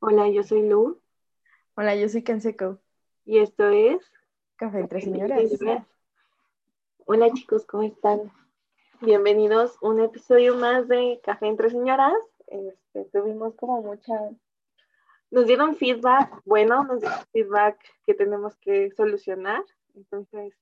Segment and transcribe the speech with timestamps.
[0.00, 1.00] Hola, yo soy Lu
[1.74, 2.78] Hola, yo soy Canseco.
[3.24, 3.98] y esto es
[4.56, 5.42] Café entre señoras.
[7.04, 8.32] Hola chicos, ¿cómo están?
[9.00, 12.14] Bienvenidos a un episodio más de Café entre señoras.
[12.46, 14.14] Este, tuvimos como mucha...
[15.30, 19.62] Nos dieron feedback, bueno, nos dieron feedback que tenemos que solucionar.
[19.94, 20.54] Entonces,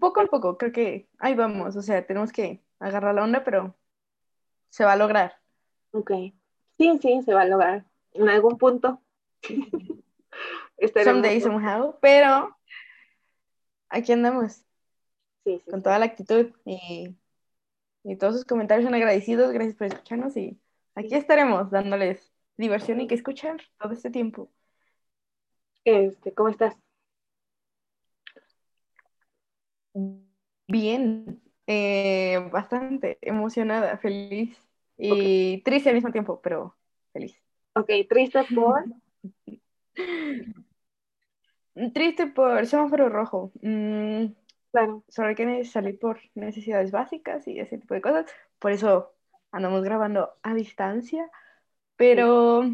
[0.00, 1.76] Poco a poco, creo que ahí vamos.
[1.76, 3.74] O sea, tenemos que agarrar la onda, pero
[4.70, 5.40] se va a lograr.
[5.92, 6.10] ok.
[6.78, 7.84] Sí, sí, se va a lograr.
[8.14, 9.02] En algún punto.
[10.96, 11.98] Someday, somehow.
[12.00, 12.56] Pero
[13.88, 14.64] aquí andamos
[15.44, 15.82] Sí, sí, con sí.
[15.82, 17.16] toda la actitud y,
[18.04, 19.52] y todos sus comentarios son agradecidos.
[19.52, 20.60] Gracias por escucharnos y
[20.94, 24.50] aquí estaremos dándoles diversión y que escuchar todo este tiempo.
[25.84, 26.76] Este, ¿cómo estás?
[30.66, 34.56] Bien, eh, bastante emocionada, feliz
[34.98, 36.76] y triste al mismo tiempo, pero
[37.12, 37.36] feliz.
[37.74, 38.84] Ok, triste por...
[41.94, 43.52] Triste por semáforo rojo.
[43.62, 44.26] Mm,
[44.70, 48.26] Claro, sobre que salir por necesidades básicas y ese tipo de cosas.
[48.58, 49.14] Por eso
[49.50, 51.30] andamos grabando a distancia.
[51.96, 52.64] Pero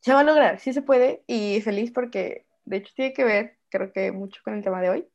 [0.00, 1.24] se va a lograr, sí se puede.
[1.26, 4.90] Y feliz porque, de hecho, tiene que ver, creo que mucho con el tema de
[4.90, 5.08] hoy.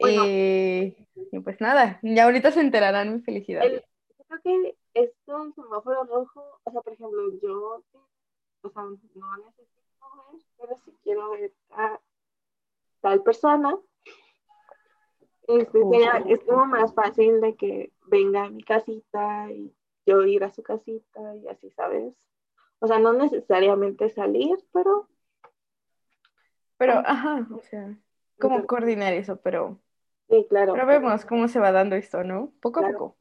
[0.00, 0.22] Bueno.
[0.26, 0.96] Eh,
[1.30, 3.64] y pues nada, ya ahorita se enterarán mi felicidad.
[3.64, 3.84] El-
[4.44, 7.82] que esto en semáforo rojo, o sea, por ejemplo, yo,
[8.62, 11.98] o sea, no necesito ver, pero si quiero ver a
[13.00, 13.76] tal persona,
[15.48, 19.74] este, sería- es como más fácil de que venga a mi casita y
[20.06, 22.14] yo ir a su casita y así, ¿sabes?
[22.78, 25.08] O sea, no necesariamente salir, pero
[26.76, 27.96] Pero, ajá, o sea,
[28.38, 29.80] cómo coordinar eso, pero,
[30.28, 30.72] sí, claro.
[30.74, 32.52] pero vemos cómo se va dando esto, ¿no?
[32.60, 33.16] Poco a poco.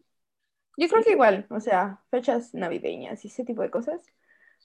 [0.78, 4.02] Yo creo que igual, o sea, fechas navideñas y ese tipo de cosas.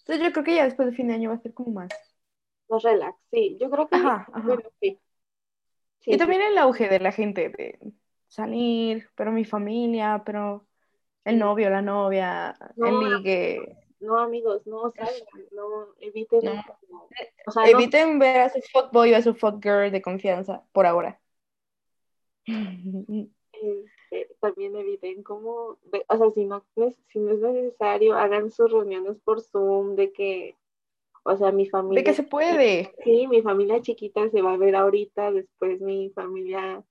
[0.01, 1.89] Entonces yo creo que ya después de fin de año va a ser como más.
[2.69, 4.47] Más relax, sí, yo creo que Ajá, ajá.
[4.47, 4.99] bueno, sí.
[6.01, 7.79] Sí, Y también el auge de la gente de
[8.29, 10.67] salir, pero mi familia, pero
[11.25, 13.77] el novio, la novia, No, el ligue.
[14.01, 16.41] No, amigos, no salgan, no eviten.
[16.45, 16.65] No.
[17.47, 20.87] O sea, no- Eviten ver a su fuckboy o a su fuckgirl de confianza, por
[20.87, 21.21] ahora.
[24.11, 26.65] este, también eviten como, de- o sea, si no,
[27.09, 30.57] si no es necesario, hagan sus reuniones por Zoom, de que,
[31.25, 32.95] o sea, mi familia, De que se puede.
[33.05, 36.85] sí, mi familia chiquita se va a ver ahorita, después mi familia,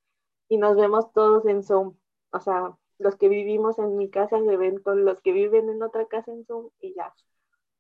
[0.50, 1.96] y nos vemos todos en Zoom,
[2.32, 5.84] o sea, los que vivimos en mi casa se ven con los que viven en
[5.84, 7.14] otra casa en Zoom y ya,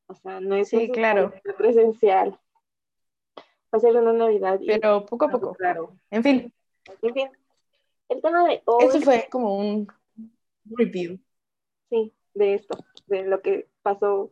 [0.08, 1.31] o sea, no es Sí, claro.
[1.58, 2.40] presencial.
[3.74, 5.54] Va a ser una Navidad y Pero poco a poco.
[5.58, 5.96] claro.
[6.12, 6.54] En fin,
[7.02, 7.30] En fin,
[8.09, 9.88] el tema de hoy, eso fue como un
[10.66, 11.19] review.
[11.90, 14.31] sí, de esto, de lo que pasó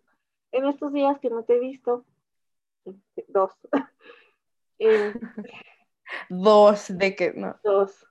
[0.51, 2.05] en estos días que no te he visto.
[2.85, 3.51] Este, Dos.
[4.77, 5.13] Eh,
[6.29, 7.55] Dos de que, no.
[7.63, 8.05] dos.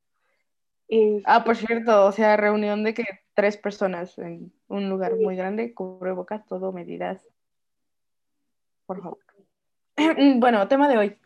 [0.89, 3.05] Eh, Ah, por cierto, o sea, reunión de que
[3.35, 7.23] tres personas en un lugar muy grande, cubrebocas, todo, medidas.
[8.87, 9.19] Por favor.
[10.41, 11.19] Bueno, tema de hoy.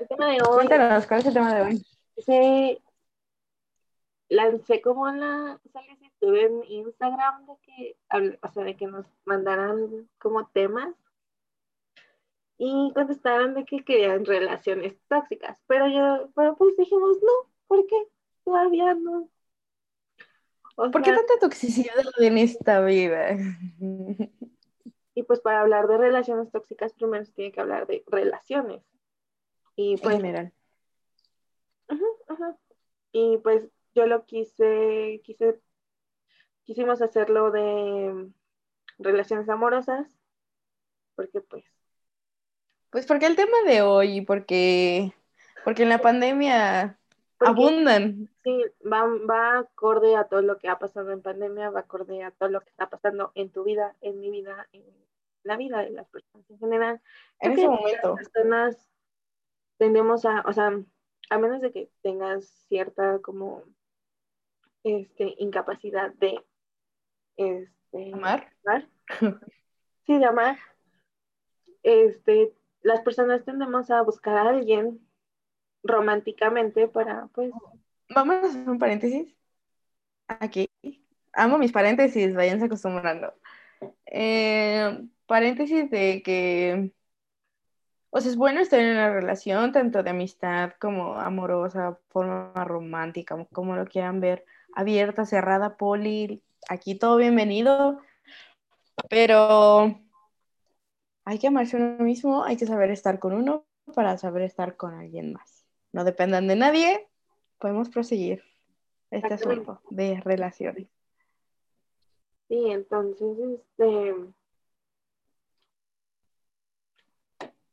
[0.00, 1.86] el tema de hoy Cuéntanos, ¿cuál es el tema de hoy?
[2.18, 2.82] se
[4.28, 7.96] lancé como la solicitud en Instagram de que,
[8.42, 10.94] o sea, de que nos mandaran como temas
[12.56, 17.96] y contestaron de que querían relaciones tóxicas, pero yo, pero pues dijimos no, ¿por qué?
[18.44, 19.28] Todavía no.
[20.76, 23.36] O ¿Por qué tanta toxicidad en esta vida?
[25.14, 28.82] y pues para hablar de relaciones tóxicas primero se tiene que hablar de relaciones.
[29.76, 30.52] Y En pues general.
[31.88, 32.56] Ajá, ajá.
[33.12, 35.60] Y pues yo lo quise, quise,
[36.64, 38.28] quisimos hacerlo de
[38.98, 40.08] relaciones amorosas,
[41.14, 41.64] porque pues,
[42.90, 45.12] Pues porque el tema de hoy, porque,
[45.64, 46.98] porque en la pandemia
[47.38, 48.28] porque abundan.
[48.42, 52.30] sí, va, va acorde a todo lo que ha pasado en pandemia, va acorde a
[52.30, 54.84] todo lo que está pasando en tu vida, en mi vida, en
[55.42, 57.00] la vida de las personas en general.
[57.40, 58.16] En ese momento.
[58.16, 58.88] las personas
[59.76, 60.72] tendemos a, o sea,
[61.30, 63.64] a menos de que tengas cierta como
[64.84, 66.38] este incapacidad de
[67.36, 68.52] este Amar.
[68.64, 68.88] amar,
[70.06, 70.58] sí, de amar,
[71.82, 72.52] este,
[72.82, 75.00] las personas tendemos a buscar a alguien
[75.82, 77.50] románticamente para, pues,
[78.10, 79.34] Vamos a hacer un paréntesis.
[80.28, 80.68] Aquí.
[81.32, 83.34] Amo mis paréntesis, váyanse acostumbrando.
[84.06, 86.92] Eh, paréntesis de que,
[88.10, 93.34] o sea, es bueno estar en una relación, tanto de amistad como amorosa, forma romántica,
[93.34, 98.00] como, como lo quieran ver, abierta, cerrada, poli, aquí todo bienvenido,
[99.08, 99.98] pero
[101.24, 104.94] hay que amarse uno mismo, hay que saber estar con uno para saber estar con
[104.94, 105.64] alguien más.
[105.92, 107.08] No dependan de nadie,
[107.58, 108.42] podemos proseguir
[109.10, 110.88] este asunto de relaciones.
[112.48, 114.14] Sí, entonces, este,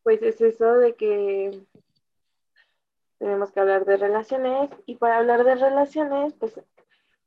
[0.03, 1.61] pues es eso de que
[3.17, 6.59] tenemos que hablar de relaciones y para hablar de relaciones, pues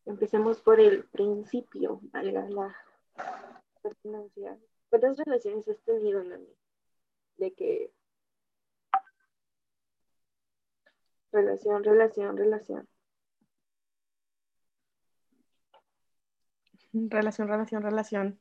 [0.07, 2.77] empecemos por el principio, valga la
[3.83, 4.59] pertinencia.
[4.89, 6.49] ¿Cuántas relaciones has tenido, Nani?
[7.37, 7.93] De que
[11.33, 12.89] relación, relación, relación.
[16.93, 18.41] Relación, relación, relación.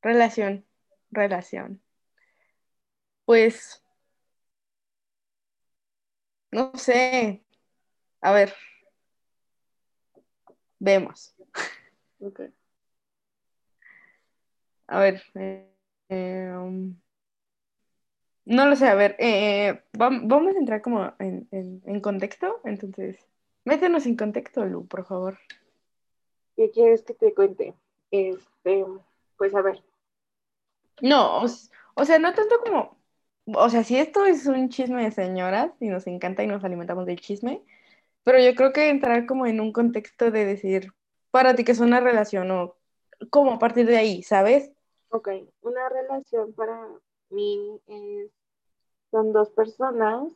[0.00, 0.64] Relación,
[1.10, 1.82] relación.
[3.24, 3.82] Pues,
[6.50, 7.44] no sé.
[8.20, 8.54] A ver.
[10.78, 11.34] Vemos.
[12.20, 12.52] Okay.
[14.86, 15.22] A ver.
[15.34, 16.96] Eh, um,
[18.44, 19.16] no lo sé, a ver.
[19.18, 22.60] Eh, vamos a entrar como en, en contexto.
[22.64, 23.24] Entonces,
[23.64, 25.38] métenos en contexto, Lu, por favor.
[26.58, 27.74] ¿Qué quieres que te cuente?
[28.10, 28.84] Este,
[29.36, 29.80] pues a ver.
[31.00, 32.98] No, o, sea, no tanto como,
[33.46, 37.06] o sea, si esto es un chisme de señoras y nos encanta y nos alimentamos
[37.06, 37.62] del chisme,
[38.24, 40.92] pero yo creo que entrar como en un contexto de decir,
[41.30, 42.76] para ti que es una relación o
[43.30, 44.70] como a partir de ahí, ¿sabes?
[45.10, 45.28] Ok,
[45.62, 46.86] una relación para
[47.30, 48.30] mí es,
[49.10, 50.32] son dos personas,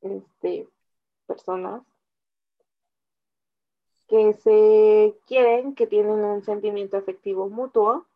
[0.00, 0.68] este,
[1.26, 1.82] personas
[4.08, 8.06] que se quieren, que tienen un sentimiento afectivo mutuo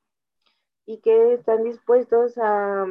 [0.86, 2.86] y que están dispuestos a,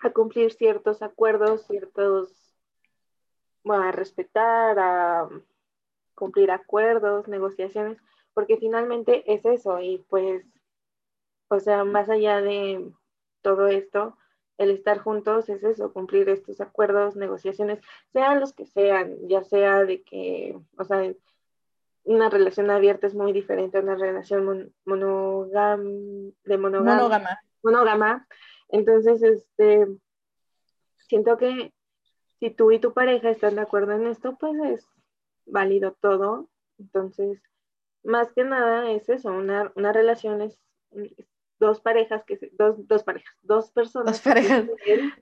[0.00, 2.32] a cumplir ciertos acuerdos, ciertos,
[3.72, 5.28] a respetar, a
[6.14, 7.98] cumplir acuerdos, negociaciones,
[8.34, 10.44] porque finalmente es eso y pues,
[11.48, 12.92] o sea, más allá de
[13.42, 14.16] todo esto,
[14.58, 17.80] el estar juntos es eso, cumplir estos acuerdos, negociaciones,
[18.12, 21.12] sean los que sean, ya sea de que, o sea,
[22.04, 27.40] una relación abierta es muy diferente a una relación monogam, de monogama.
[27.62, 28.28] monógama.
[28.68, 29.86] Entonces, este,
[30.98, 31.72] siento que
[32.40, 34.88] si tú y tu pareja están de acuerdo en esto, pues es
[35.46, 36.48] válido todo.
[36.78, 37.40] Entonces,
[38.02, 40.58] más que nada es eso, una, una relación es
[41.58, 44.12] dos parejas que se, dos, dos parejas, dos personas.
[44.12, 44.66] Dos parejas.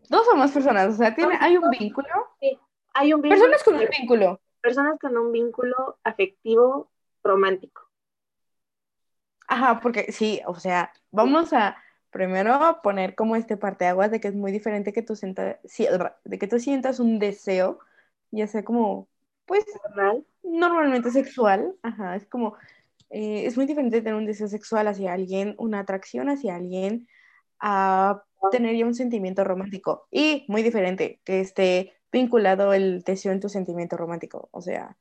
[0.09, 2.09] dos o más personas, o sea, tiene, hay un vínculo.
[2.41, 2.59] Sí,
[2.95, 3.41] hay un vínculo.
[3.41, 4.41] Personas con un vínculo.
[4.61, 6.91] Personas con un vínculo afectivo
[7.23, 7.83] romántico.
[9.49, 11.77] Ajá, porque sí, o sea, vamos a
[12.13, 15.57] primero poner como este parteaguas de que es muy diferente que tú sientas,
[16.25, 17.81] de que tú sientas un deseo,
[18.31, 19.09] ya sea como,
[19.47, 20.25] pues, Normal.
[20.45, 22.55] normalmente sexual, ajá, es como,
[23.11, 27.09] eh, es muy diferente tener un deseo sexual hacia alguien, una atracción hacia alguien,
[27.59, 30.07] a tener ya un sentimiento romántico.
[30.11, 34.49] Y muy diferente que esté vinculado el deseo en tu sentimiento romántico.
[34.53, 34.97] O sea,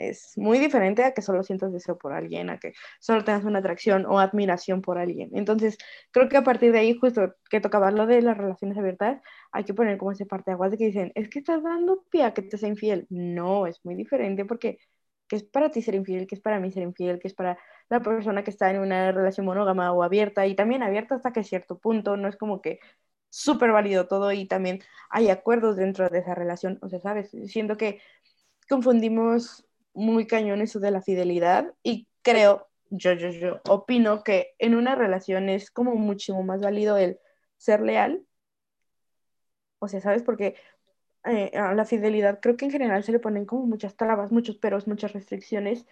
[0.00, 3.58] es muy diferente a que solo sientas deseo por alguien, a que solo tengas una
[3.60, 5.30] atracción o admiración por alguien.
[5.34, 5.78] Entonces,
[6.10, 9.20] creo que a partir de ahí, justo que tocaba lo de las relaciones abiertas,
[9.52, 12.04] hay que poner como ese parte de aguas de que dicen, es que estás dando
[12.10, 13.06] pie a que te sea infiel.
[13.10, 14.78] No, es muy diferente porque
[15.28, 17.58] que es para ti ser infiel, que es para mí ser infiel, que es para
[17.88, 21.44] la persona que está en una relación monógama o abierta y también abierta hasta que
[21.44, 22.80] cierto punto, no es como que
[23.30, 27.76] súper válido todo y también hay acuerdos dentro de esa relación, o sea, sabes, siento
[27.76, 28.00] que
[28.68, 34.74] confundimos muy cañón eso de la fidelidad y creo, yo, yo, yo opino que en
[34.74, 37.18] una relación es como muchísimo más válido el
[37.56, 38.24] ser leal.
[39.78, 40.22] O sea, ¿sabes?
[40.22, 40.56] Porque
[41.24, 44.56] eh, a la fidelidad creo que en general se le ponen como muchas trabas, muchos
[44.58, 45.86] peros, muchas restricciones.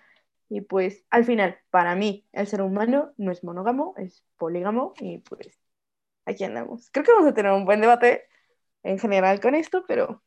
[0.49, 5.19] Y pues al final, para mí, el ser humano no es monógamo, es polígamo y
[5.19, 5.61] pues
[6.25, 6.91] aquí andamos.
[6.91, 8.25] Creo que vamos a tener un buen debate
[8.83, 10.23] en general con esto, pero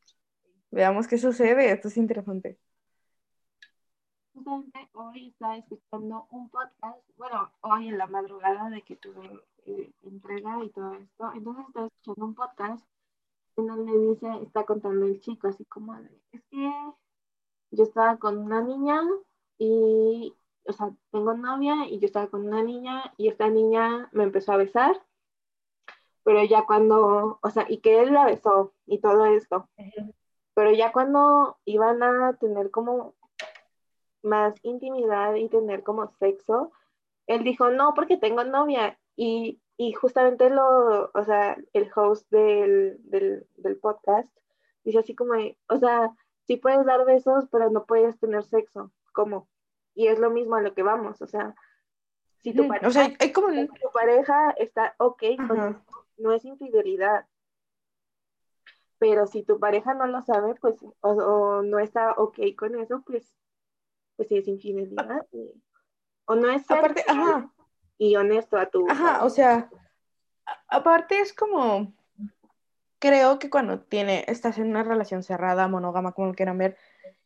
[0.70, 1.72] veamos qué sucede.
[1.72, 2.58] Esto es interesante.
[4.92, 10.64] Hoy estaba escuchando un podcast, bueno, hoy en la madrugada de que tuve eh, entrega
[10.64, 12.86] y todo esto, entonces estaba escuchando un podcast
[13.56, 15.94] en donde dice, está contando el chico, así como,
[16.32, 16.72] es que
[17.70, 19.02] yo estaba con una niña
[19.58, 20.34] y,
[20.66, 24.52] o sea, tengo novia y yo estaba con una niña y esta niña me empezó
[24.52, 25.00] a besar,
[26.24, 29.68] pero ya cuando, o sea, y que él la besó y todo esto,
[30.54, 33.14] pero ya cuando iban a tener como
[34.22, 36.72] más intimidad y tener como sexo,
[37.26, 38.98] él dijo, no, porque tengo novia.
[39.16, 43.00] Y y justamente lo, o sea, el host del,
[43.80, 44.28] podcast
[44.84, 45.34] dice así como,
[45.68, 46.14] o sea,
[46.46, 48.92] sí puedes dar besos, pero no puedes tener sexo.
[49.12, 49.48] ¿Cómo?
[49.94, 51.54] Y es lo mismo a lo que vamos, o sea,
[52.38, 53.48] Si tu pareja, O sea, como...
[53.50, 55.82] si tu pareja está ok esto,
[56.18, 57.26] no es infidelidad.
[58.98, 63.02] Pero si tu pareja no lo sabe, pues, o, o no está ok con eso,
[63.04, 63.34] pues,
[64.16, 65.26] pues sí es infidelidad.
[65.32, 65.50] y-
[66.26, 67.50] o no es Aparte, ajá,
[67.98, 69.68] y honesto a tu ajá, o sea,
[70.46, 71.92] a- aparte es como,
[72.98, 76.76] creo que cuando tiene, estás en una relación cerrada, monógama, como lo quieran ver,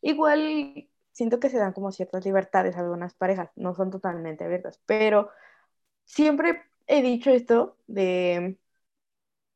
[0.01, 4.81] igual siento que se dan como ciertas libertades a algunas parejas, no son totalmente abiertas,
[4.85, 5.29] pero
[6.05, 8.57] siempre he dicho esto de,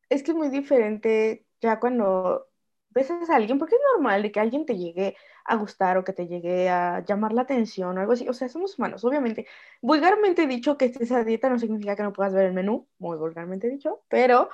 [0.09, 2.50] es que es muy diferente ya cuando
[2.93, 6.13] besas a alguien, porque es normal de que alguien te llegue a gustar o que
[6.13, 9.47] te llegue a llamar la atención o algo así, o sea, somos humanos, obviamente.
[9.81, 13.17] Vulgarmente dicho que estés a dieta no significa que no puedas ver el menú, muy
[13.17, 14.49] vulgarmente dicho, pero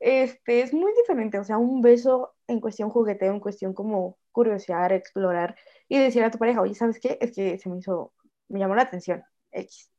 [0.00, 4.92] este es muy diferente, o sea, un beso en cuestión jugueteo, en cuestión como curiosear,
[4.92, 5.56] explorar
[5.88, 7.18] y decir a tu pareja, oye, ¿sabes qué?
[7.20, 8.12] Es que se me hizo,
[8.48, 9.22] me llamó la atención,
[9.52, 9.90] X.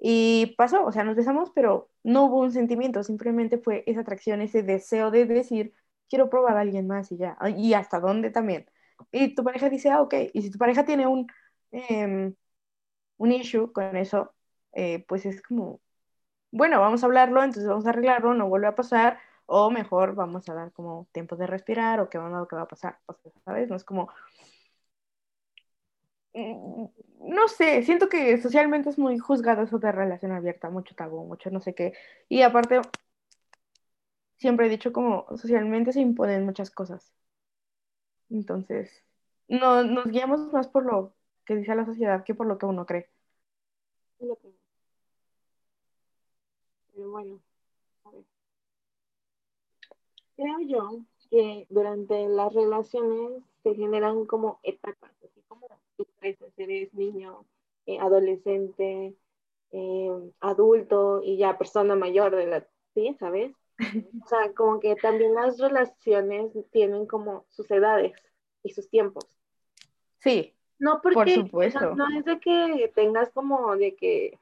[0.00, 4.40] Y pasó, o sea, nos besamos, pero no hubo un sentimiento, simplemente fue esa atracción,
[4.40, 5.74] ese deseo de decir,
[6.08, 8.66] quiero probar a alguien más y ya, Ah, y hasta dónde también.
[9.12, 11.26] Y tu pareja dice, ah, ok, y si tu pareja tiene un,
[11.72, 12.34] em,
[13.18, 14.34] un issue con eso,
[14.72, 15.80] eh, pues es como,
[16.52, 20.48] bueno, vamos a hablarlo, entonces vamos a arreglarlo, no vuelve a pasar, o mejor vamos
[20.48, 23.32] a dar como tiempo de respirar, o qué onda, qué va a pasar, o sea,
[23.44, 23.68] ¿sabes?
[23.70, 24.08] No es como,
[26.34, 26.86] mm,
[27.20, 31.50] no sé, siento que socialmente es muy juzgado eso de relación abierta, mucho tabú, mucho
[31.50, 31.92] no sé qué.
[32.28, 32.80] Y aparte,
[34.38, 37.12] siempre he dicho como socialmente se imponen muchas cosas.
[38.30, 39.04] Entonces,
[39.48, 41.14] no, nos guiamos más por lo
[41.44, 43.08] que dice la sociedad que por lo que uno cree.
[44.18, 44.38] Pero
[47.10, 47.40] bueno,
[48.04, 48.24] a ver.
[50.36, 56.92] Creo yo que durante las relaciones se generan como etapas, así como tú creces, eres
[56.94, 57.44] niño,
[57.86, 59.14] eh, adolescente,
[59.72, 63.16] eh, adulto y ya persona mayor de la, ¿sí?
[63.18, 63.52] ¿Sabes?
[64.24, 68.12] O sea, como que también las relaciones tienen como sus edades
[68.62, 69.24] y sus tiempos.
[70.18, 71.94] Sí, No por porque, sea, supuesto.
[71.94, 74.38] no es de que tengas como de que...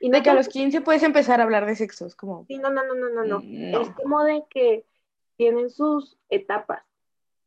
[0.00, 2.44] Y De que a por- los 15 puedes empezar a hablar de sexo, es como,
[2.46, 3.40] sí, no, no, no, no, no, no.
[3.42, 3.80] no.
[3.80, 4.84] Es como de que
[5.36, 6.84] tienen sus etapas.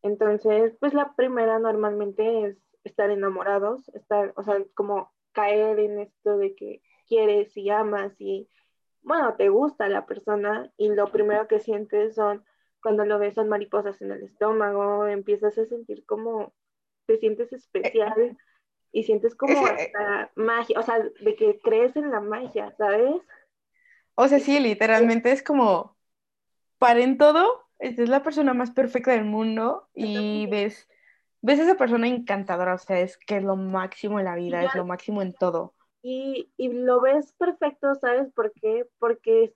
[0.02, 6.38] Entonces, pues la primera normalmente es estar enamorados, estar, o sea, como caer en esto
[6.38, 8.48] de que quieres y amas y,
[9.06, 12.44] bueno, te gusta la persona y lo primero que sientes son,
[12.82, 16.54] cuando lo ves son mariposas en el estómago, empiezas a sentir como,
[17.08, 18.38] te sientes especial
[18.92, 23.22] y sientes como Ese- hasta magia, o sea, de que crees en la magia, ¿sabes?
[24.16, 25.98] o sea, sí, literalmente es como,
[26.80, 30.90] paren todo, esta es la persona más perfecta del mundo y ves,
[31.42, 34.66] ves a esa persona encantadora, o sea, es que es lo máximo en la vida,
[34.66, 35.75] es lo máximo en todo.
[36.06, 38.88] Y, y lo ves perfecto, ¿sabes por qué?
[39.00, 39.56] Porque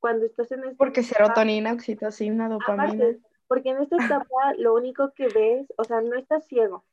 [0.00, 3.06] cuando estás en esta Porque etapa, serotonina, oxitocina, dopamina.
[3.06, 6.84] aparte, porque en esta etapa lo único que ves, o sea, no estás ciego,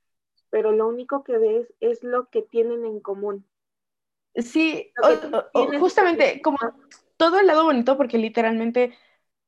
[0.51, 3.47] pero lo único que ves es lo que tienen en común.
[4.35, 4.93] Sí,
[5.53, 6.57] o- o- justamente como
[7.17, 8.97] todo el lado bonito porque literalmente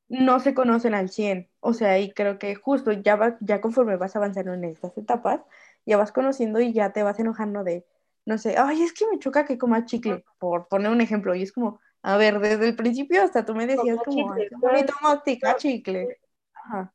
[0.08, 1.50] no se conocen al 100.
[1.60, 5.42] O sea, y creo que justo ya, va, ya conforme vas avanzando en estas etapas,
[5.86, 7.86] ya vas conociendo y ya te vas enojando de,
[8.26, 11.34] no sé, ay, es que me choca que coma chicle, por poner un ejemplo.
[11.34, 14.48] Y es como, a ver, desde el principio hasta tú me decías como, ay, chicle,
[14.48, 16.18] qué pues, bonito mastica chicle.
[16.54, 16.94] Ajá,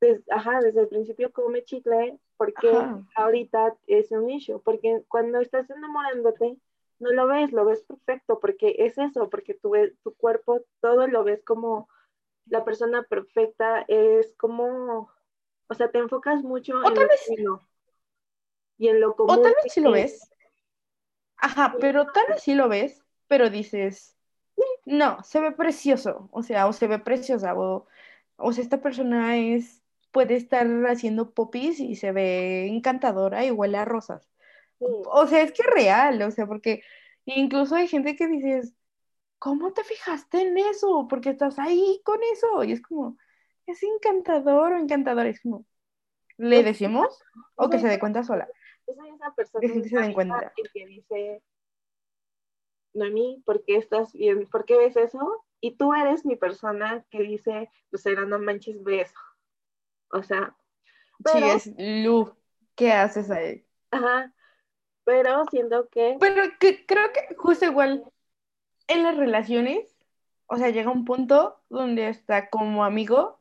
[0.00, 3.02] des- ajá, desde el principio come chicle, porque ajá.
[3.14, 6.58] ahorita es un issue, porque cuando estás enamorándote,
[6.98, 9.72] no lo ves, lo ves perfecto, porque es eso, porque tu,
[10.02, 11.88] tu cuerpo, todo lo ves como
[12.46, 15.10] la persona perfecta, es como,
[15.68, 17.22] o sea, te enfocas mucho O en tal lo vez,
[18.78, 19.92] y en lo o común tal que vez sí lo es.
[19.92, 20.31] ves.
[21.42, 24.16] Ajá, pero tal vez sí lo ves, pero dices,
[24.86, 27.86] no, se ve precioso, o sea, o se ve preciosa, o,
[28.36, 29.82] o sea, esta persona es,
[30.12, 34.30] puede estar haciendo popis y se ve encantadora y huele a rosas.
[34.78, 36.82] Sí, O sea, es que es real, o sea, porque
[37.24, 38.74] incluso hay gente que dices,
[39.38, 41.08] ¿cómo te fijaste en eso?
[41.08, 43.18] Porque estás ahí con eso, y es como,
[43.66, 45.66] es encantador o encantadora, es como,
[46.38, 47.20] ¿le yo, decimos?
[47.56, 48.48] O que se dé cuenta sola,
[48.94, 49.82] soy esa persona que en
[50.72, 51.42] que dice,
[52.94, 54.46] Noemí, ¿por qué estás bien?
[54.48, 55.44] ¿Por qué ves eso?
[55.60, 59.18] Y tú eres mi persona que dice, Lucero, no manches, ve eso.
[60.10, 60.56] O sea,
[61.24, 62.36] Sí, pero, es Lu,
[62.74, 63.64] ¿qué haces ahí?
[63.90, 64.34] ajá,
[65.04, 68.04] pero siento que, Pero que, creo que justo igual
[68.88, 69.96] en las relaciones,
[70.46, 73.40] o sea, llega un punto donde hasta como amigo,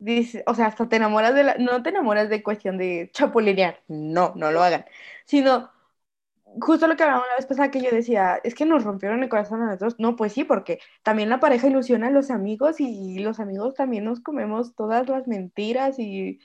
[0.00, 3.82] dice, o sea, hasta te enamoras de la, no te enamoras de cuestión de chapulinear,
[3.88, 4.84] no, no lo hagan,
[5.26, 5.70] sino
[6.60, 9.28] justo lo que hablamos la vez pasada que yo decía, es que nos rompieron el
[9.28, 9.96] corazón a nosotros.
[9.98, 14.04] No, pues sí, porque también la pareja ilusiona a los amigos y los amigos también
[14.04, 16.40] nos comemos todas las mentiras y,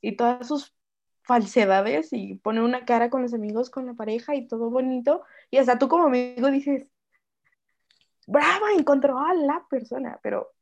[0.00, 0.74] y todas sus
[1.22, 5.22] falsedades y pone una cara con los amigos, con la pareja y todo bonito.
[5.50, 6.86] Y hasta tú como amigo dices,
[8.26, 10.52] bravo, encontró a la persona, pero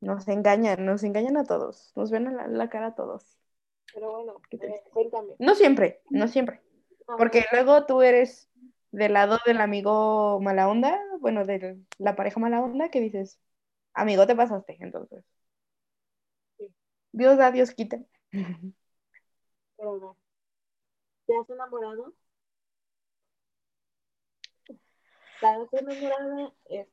[0.00, 3.38] nos engañan, nos engañan a todos, nos ven a la, la cara a todos.
[3.92, 5.34] Pero bueno, eh, cuéntame.
[5.38, 6.62] No siempre, no siempre.
[7.08, 8.50] No, Porque luego tú eres
[8.92, 13.40] del lado del amigo mala onda, bueno, de la pareja mala onda, que dices,
[13.94, 15.24] amigo, te pasaste, entonces.
[16.58, 16.66] Sí.
[17.12, 17.98] Dios da, Dios quita.
[19.76, 20.16] pero no.
[21.26, 22.12] ¿Te has enamorado?
[25.34, 26.52] ¿Estás enamorada?
[26.66, 26.86] Eh,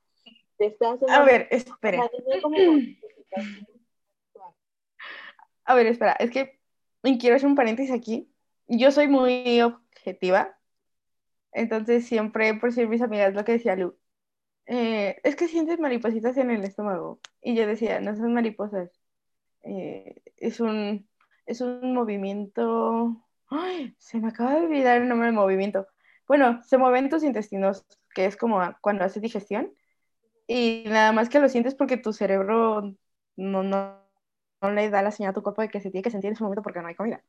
[0.58, 2.10] ¿Te estás A ver, espera.
[2.42, 2.58] como.
[5.70, 6.58] A ver, espera, es que
[7.18, 8.30] quiero hacer un paréntesis aquí.
[8.68, 10.58] Yo soy muy objetiva,
[11.54, 13.98] entonces siempre, por si mis amigas, lo que decía Lu,
[14.66, 17.20] eh, es que sientes maripositas en el estómago.
[17.42, 18.92] Y yo decía, no son mariposas,
[19.64, 21.08] eh, es un,
[21.46, 23.24] es un movimiento.
[23.50, 23.96] ¡Ay!
[23.98, 25.88] Se me acaba de olvidar el nombre del movimiento.
[26.28, 29.74] Bueno, se mueven tus intestinos, que es como cuando haces digestión,
[30.48, 32.96] y nada más que lo sientes porque tu cerebro
[33.36, 34.02] no, no,
[34.62, 36.34] no le da la señal a tu cuerpo de que se tiene que sentir en
[36.34, 37.24] ese momento porque no hay comida.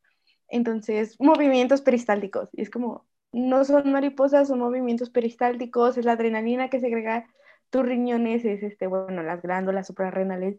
[0.48, 2.48] Entonces, movimientos peristálticos.
[2.52, 7.26] Y es como, no son mariposas, son movimientos peristálticos, es la adrenalina que segrega
[7.70, 10.58] tus riñones, es este, bueno, las glándulas suprarrenales.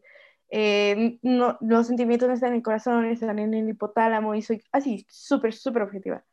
[0.51, 4.63] Eh, no, los sentimientos no están en el corazón, están en el hipotálamo y soy
[4.71, 6.23] así, súper, súper objetiva.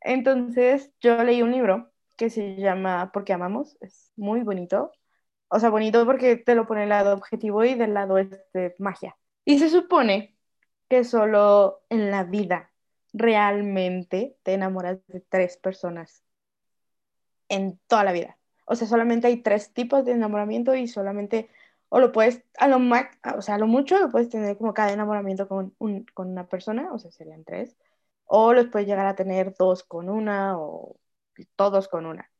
[0.00, 4.92] Entonces, yo leí un libro que se llama Porque amamos, es muy bonito.
[5.48, 9.16] O sea, bonito porque te lo pone del lado objetivo y del lado este, magia.
[9.44, 10.36] Y se supone
[10.88, 12.72] que solo en la vida
[13.12, 16.24] realmente te enamoras de tres personas
[17.48, 18.38] en toda la vida.
[18.66, 21.50] O sea, solamente hay tres tipos de enamoramiento y solamente,
[21.88, 24.92] o lo puedes, a lo más, o sea, lo mucho lo puedes tener como cada
[24.92, 27.76] enamoramiento con, un, con una persona, o sea, serían tres,
[28.24, 30.96] o los puedes llegar a tener dos con una o
[31.56, 32.30] todos con una.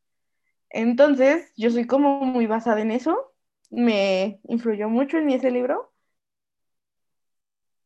[0.74, 3.32] Entonces, yo soy como muy basada en eso,
[3.70, 5.92] me influyó mucho en ese libro.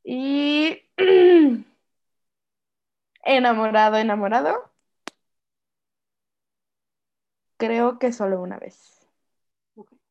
[0.05, 0.83] Y
[3.25, 4.73] enamorado, enamorado,
[7.59, 9.07] creo que solo una vez.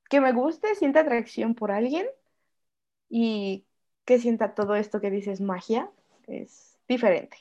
[0.10, 2.08] Que me guste, sienta atracción por alguien
[3.10, 3.66] y
[4.06, 5.92] que sienta todo esto que dices magia,
[6.28, 7.38] es diferente.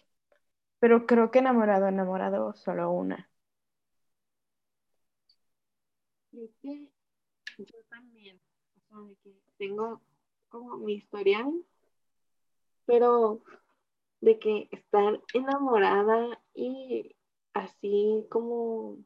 [0.81, 3.31] Pero creo que enamorado, enamorado, solo una.
[6.37, 6.91] Creo que
[7.57, 8.39] yo también,
[8.77, 10.03] o sea, de que tengo
[10.51, 11.51] como mi historial,
[12.85, 13.41] pero
[14.21, 17.17] de que estar enamorada y
[17.55, 18.99] así como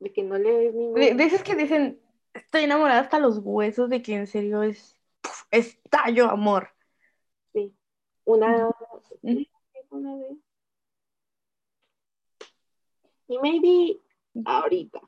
[0.00, 0.94] de que no le ves ningún...
[0.94, 2.00] De, esos que dicen,
[2.34, 4.98] estoy enamorada hasta los huesos de que en serio es
[5.52, 6.70] estallo amor.
[7.52, 7.72] Sí,
[8.24, 8.74] una,
[9.90, 10.38] una vez.
[13.28, 14.00] Y maybe
[14.44, 15.00] ahorita,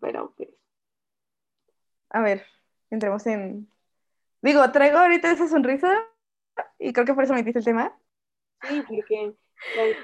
[0.00, 0.48] pero pues,
[2.10, 2.44] A ver,
[2.90, 3.68] entremos en...
[4.42, 5.90] Digo, traigo ahorita esa sonrisa
[6.78, 7.98] y creo que por eso metiste el tema.
[8.62, 9.34] sí, porque...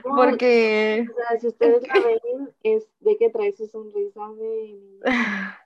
[0.03, 1.09] Porque...
[1.09, 4.79] o sea, si ustedes la ven, es de que trae su sonrisa de...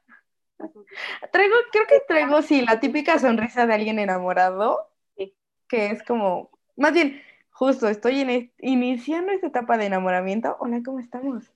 [1.32, 5.34] Traigo, creo que traigo, sí, la típica sonrisa de alguien enamorado, Sí.
[5.68, 10.56] que es como, más bien, justo, estoy es- iniciando esta etapa de enamoramiento.
[10.60, 11.52] Hola, ¿cómo estamos?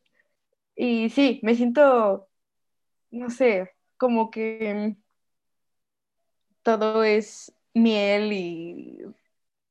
[0.76, 2.28] Y sí, me siento,
[3.12, 4.96] no sé, como que
[6.62, 8.98] todo es miel y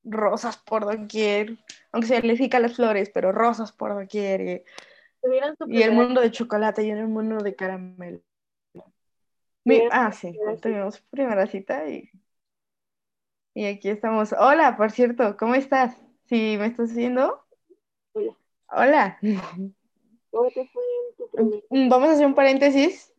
[0.04, 1.60] rosas por doquier,
[1.92, 4.64] aunque se le fica las flores, pero rosas por doquier, y,
[5.78, 8.22] y el mundo de chocolate y el mundo de caramelo.
[9.66, 12.10] Mi- ah, sí, tuvimos primera cita y,
[13.54, 14.34] y aquí estamos.
[14.38, 15.96] Hola, por cierto, ¿cómo estás?
[16.26, 17.44] Si me estás viendo,
[18.14, 18.36] Hola.
[18.72, 19.18] hola.
[20.32, 23.14] ¿Cómo te fue en tu primer Mm, Vamos a hacer un paréntesis.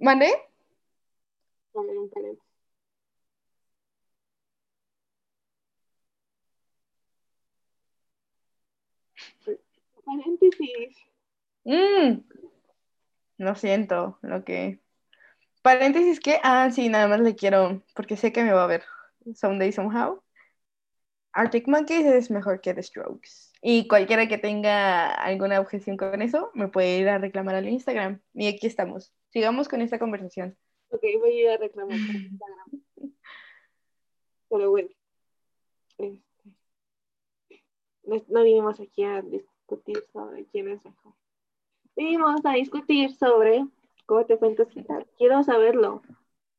[0.00, 0.26] ¿Mande?
[1.74, 2.50] A ver, un paréntesis.
[10.04, 10.96] Paréntesis.
[11.64, 12.20] Mm,
[13.38, 14.80] lo siento, lo que...
[15.62, 18.84] Paréntesis que, ah, sí, nada más le quiero, porque sé que me va a ver
[19.34, 20.22] someday, somehow.
[21.32, 23.52] Arctic Monkeys es mejor que The Strokes.
[23.62, 28.20] Y cualquiera que tenga alguna objeción con eso, me puede ir a reclamar al Instagram.
[28.34, 29.12] Y aquí estamos.
[29.30, 30.56] Sigamos con esta conversación.
[30.90, 32.82] Ok, voy a ir a reclamar por Instagram.
[34.50, 34.88] Pero bueno.
[35.98, 36.22] Este,
[38.28, 41.14] no, vinimos aquí a discutir sobre quién es mejor.
[41.96, 43.64] vamos a discutir sobre
[44.06, 44.36] cómo te
[44.72, 45.06] cita.
[45.16, 46.02] Quiero saberlo.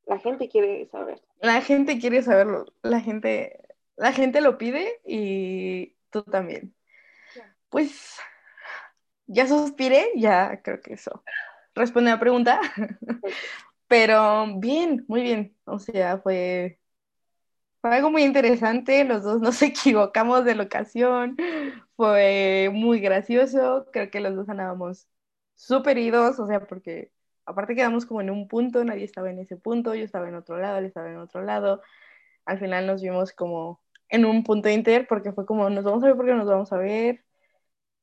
[0.06, 1.22] La gente quiere saber.
[1.42, 2.66] La gente quiere saberlo.
[2.84, 6.74] La gente, la gente lo pide y tú también.
[7.70, 8.18] Pues
[9.28, 11.22] ya suspiré, ya creo que eso
[11.82, 12.60] responde a la pregunta.
[13.88, 15.58] Pero bien, muy bien.
[15.66, 16.80] O sea, fue,
[17.82, 19.04] fue algo muy interesante.
[19.06, 21.38] Los dos nos equivocamos de locación.
[21.96, 23.88] Fue muy gracioso.
[23.92, 25.08] Creo que los dos andábamos
[25.56, 27.12] súper idos, o sea, porque
[27.46, 30.58] aparte quedamos como en un punto, nadie estaba en ese punto, yo estaba en otro
[30.60, 31.82] lado, él estaba en otro lado.
[32.46, 36.08] Al final nos vimos como en un punto inter porque fue como, nos vamos a
[36.08, 37.26] ver porque nos vamos a ver.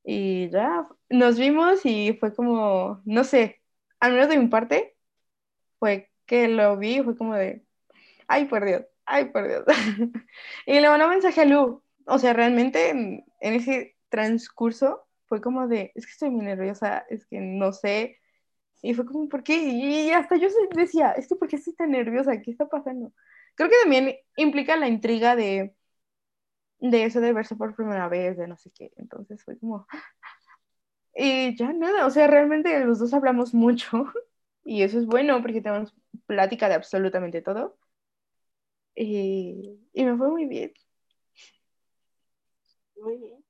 [0.03, 3.58] Y ya, nos vimos y fue como, no sé,
[3.99, 4.97] al menos de mi parte,
[5.79, 7.65] fue que lo vi fue como de,
[8.27, 9.63] ay, por Dios, ay, por Dios.
[10.65, 11.83] y le mandó un mensaje a Lu.
[12.05, 17.05] O sea, realmente en, en ese transcurso fue como de, es que estoy muy nerviosa,
[17.09, 18.19] es que no sé.
[18.81, 19.57] Y fue como, ¿por qué?
[19.57, 22.41] Y hasta yo decía, es que ¿por qué estoy tan nerviosa?
[22.41, 23.13] ¿Qué está pasando?
[23.55, 25.75] Creo que también implica la intriga de,
[26.79, 28.91] de eso de verse por primera vez, de no sé qué.
[28.97, 29.87] Entonces fue como...
[31.21, 34.05] Y ya nada, o sea, realmente los dos hablamos mucho
[34.63, 35.93] y eso es bueno porque tenemos
[36.25, 37.77] plática de absolutamente todo.
[38.95, 40.73] Y, y me fue muy bien.
[42.95, 43.43] Muy bien.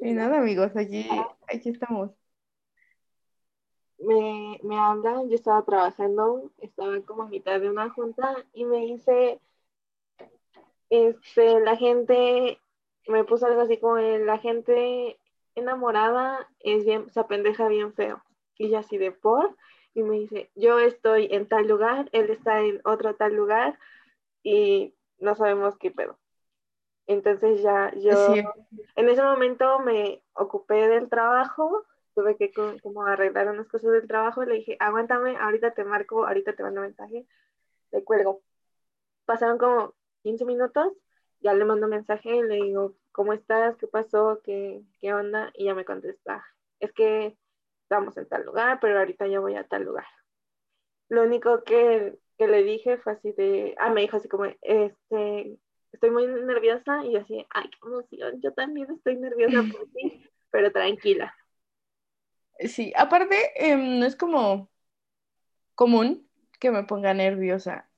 [0.00, 1.06] Y nada, amigos, aquí,
[1.46, 2.12] aquí estamos.
[3.98, 8.78] Me, me hablan, yo estaba trabajando, estaba como a mitad de una junta y me
[8.78, 9.40] dice,
[10.88, 12.58] este, la gente,
[13.08, 15.17] me puso algo así como, la gente
[15.58, 18.22] enamorada es bien, se apendeja bien feo.
[18.56, 19.56] Y yo así de por,
[19.94, 23.78] y me dice, yo estoy en tal lugar, él está en otro tal lugar
[24.42, 26.18] y no sabemos qué pedo.
[27.06, 28.34] Entonces ya yo
[28.96, 34.44] en ese momento me ocupé del trabajo, tuve que como arreglar unas cosas del trabajo
[34.44, 37.26] le dije, aguántame, ahorita te marco, ahorita te mando mensaje,
[37.92, 38.42] le cuelgo.
[39.24, 40.92] Pasaron como 15 minutos,
[41.40, 43.76] ya le mando mensaje y le digo, ¿cómo estás?
[43.76, 44.40] ¿Qué pasó?
[44.44, 45.50] ¿Qué, qué onda?
[45.54, 46.44] Y ya me contesta,
[46.80, 47.36] es que
[47.82, 50.06] estamos en tal lugar, pero ahorita ya voy a tal lugar.
[51.08, 55.58] Lo único que, que le dije fue así de, ah, me dijo así como, este,
[55.92, 60.22] estoy muy nerviosa y yo así, ay, qué emoción, yo también estoy nerviosa por ti,
[60.50, 61.34] pero tranquila.
[62.68, 64.68] Sí, aparte, em, no es como
[65.74, 66.28] común
[66.60, 67.88] que me ponga nerviosa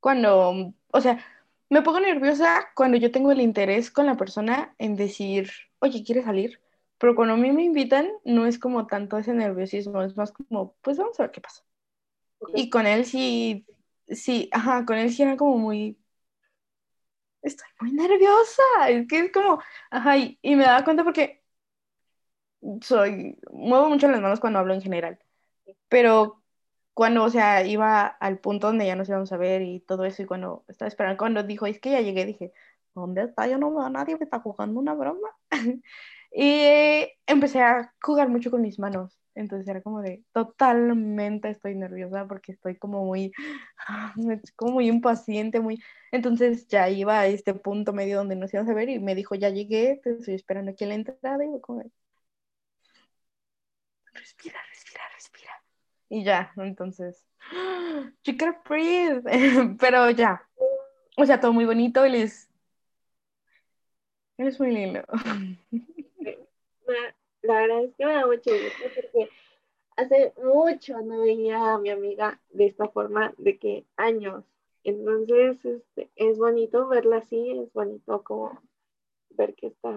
[0.00, 1.24] cuando, o sea,
[1.68, 5.50] me pongo nerviosa cuando yo tengo el interés con la persona en decir,
[5.80, 6.60] oye, ¿quieres salir?
[6.98, 10.74] Pero cuando a mí me invitan, no es como tanto ese nerviosismo, es más como,
[10.82, 11.64] pues vamos a ver qué pasa.
[12.54, 13.66] Y con él sí,
[14.08, 15.98] sí, ajá, con él sí era como muy,
[17.42, 18.62] estoy muy nerviosa.
[18.88, 21.42] Es que es como, ajá, y, me daba cuenta porque
[22.82, 25.18] soy, muevo mucho las manos cuando hablo en general,
[25.88, 26.42] pero
[26.96, 30.22] cuando, o sea, iba al punto donde ya nos íbamos a ver y todo eso,
[30.22, 32.52] y cuando estaba esperando, cuando dijo, es que ya llegué, dije,
[32.94, 33.46] ¿dónde está?
[33.46, 35.28] Yo no veo a nadie, me está jugando una broma.
[36.32, 39.18] y empecé a jugar mucho con mis manos.
[39.34, 43.30] Entonces era como de, totalmente estoy nerviosa porque estoy como muy,
[44.56, 45.82] como muy impaciente, muy...
[46.12, 49.34] Entonces ya iba a este punto medio donde nos íbamos a ver y me dijo,
[49.34, 51.82] ya llegué, te estoy esperando aquí en la entrada y como
[54.14, 55.15] respira, respira, respira.
[56.08, 57.24] Y ya, entonces,
[58.22, 59.22] chica breathe,
[59.80, 60.42] pero ya.
[61.16, 62.48] O sea, todo muy bonito, él es,
[64.38, 65.02] él muy lindo.
[67.42, 69.30] la verdad es que me da mucho gusto porque
[69.96, 74.44] hace mucho no veía a mi amiga de esta forma, de que años.
[74.84, 78.60] Entonces, este, es bonito verla así, es bonito como
[79.30, 79.90] ver que está,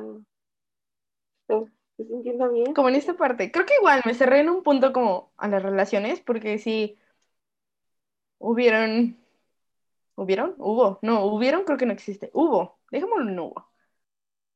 [2.03, 2.73] se sintiendo bien.
[2.73, 3.51] Como en esta parte.
[3.51, 6.97] Creo que igual me cerré en un punto como a las relaciones, porque sí
[8.38, 9.17] hubieron,
[10.15, 13.69] hubieron, hubo, no, hubieron creo que no existe, hubo, dejémoslo en hubo.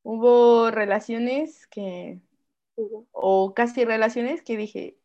[0.04, 2.22] Hubo relaciones que
[3.12, 4.98] o casi relaciones que dije,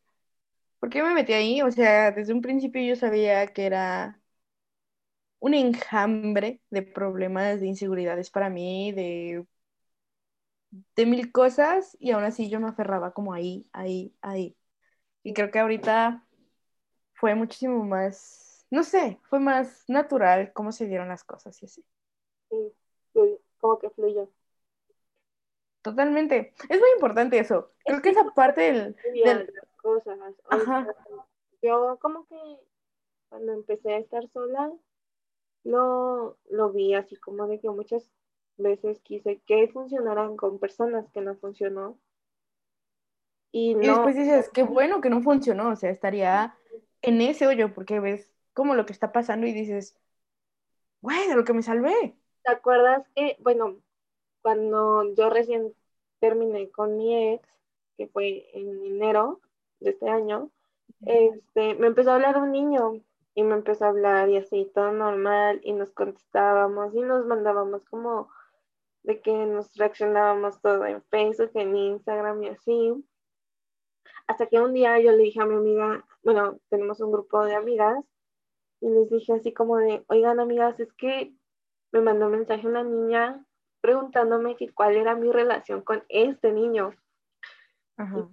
[0.80, 1.62] ¿por qué me metí ahí?
[1.62, 4.20] O sea, desde un principio yo sabía que era
[5.40, 9.46] un enjambre de problemas, de inseguridades para mí, de,
[10.70, 14.56] de mil cosas, y aún así yo me aferraba como ahí, ahí, ahí.
[15.22, 16.26] Y creo que ahorita
[17.14, 21.84] fue muchísimo más, no sé, fue más natural cómo se dieron las cosas y así.
[23.12, 24.30] Sí, como que fluyó.
[25.82, 26.54] Totalmente.
[26.68, 27.72] Es muy importante eso.
[27.84, 28.96] Creo que, esa parte del...
[29.24, 29.52] del...
[29.76, 30.18] Cosas.
[31.62, 32.36] yo como que
[33.28, 34.72] cuando empecé a estar sola,
[35.64, 38.10] lo, lo vi así como de que muchas
[38.58, 41.98] veces quise que funcionaran con personas que no funcionó.
[43.50, 46.54] Y, después dices, qué bueno que no funcionó, o sea, estaría
[47.00, 49.96] en ese hoyo porque ves como lo que está pasando y dices,
[51.00, 52.14] güey, de lo que me salvé.
[52.48, 53.76] ¿te acuerdas que, bueno,
[54.40, 55.74] cuando yo recién
[56.18, 57.46] terminé con mi ex,
[57.96, 59.40] que fue en enero
[59.80, 60.50] de este año,
[61.04, 63.02] este, me empezó a hablar un niño
[63.34, 67.84] y me empezó a hablar y así, todo normal, y nos contestábamos y nos mandábamos
[67.84, 68.30] como
[69.08, 73.04] de que nos reaccionábamos todo en Facebook, en Instagram y así.
[74.26, 77.54] Hasta que un día yo le dije a mi amiga, bueno, tenemos un grupo de
[77.54, 78.04] amigas,
[78.82, 81.32] y les dije así como de, oigan amigas, es que
[81.90, 83.46] me mandó un mensaje una niña
[83.80, 86.92] preguntándome que cuál era mi relación con este niño.
[87.96, 88.28] Ajá.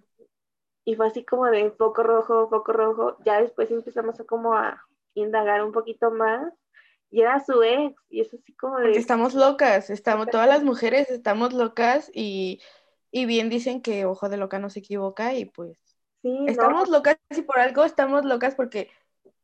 [0.84, 3.18] Y, y fue así como de foco rojo, foco rojo.
[3.24, 6.54] Ya después empezamos a como a indagar un poquito más.
[7.16, 7.96] Y era su ex.
[8.10, 8.84] Y es así como de...
[8.88, 12.62] Porque estamos locas, estamos, todas las mujeres estamos locas y,
[13.10, 15.78] y bien dicen que ojo de loca no se equivoca y pues
[16.22, 18.90] Sí, no, estamos locas y por algo estamos locas porque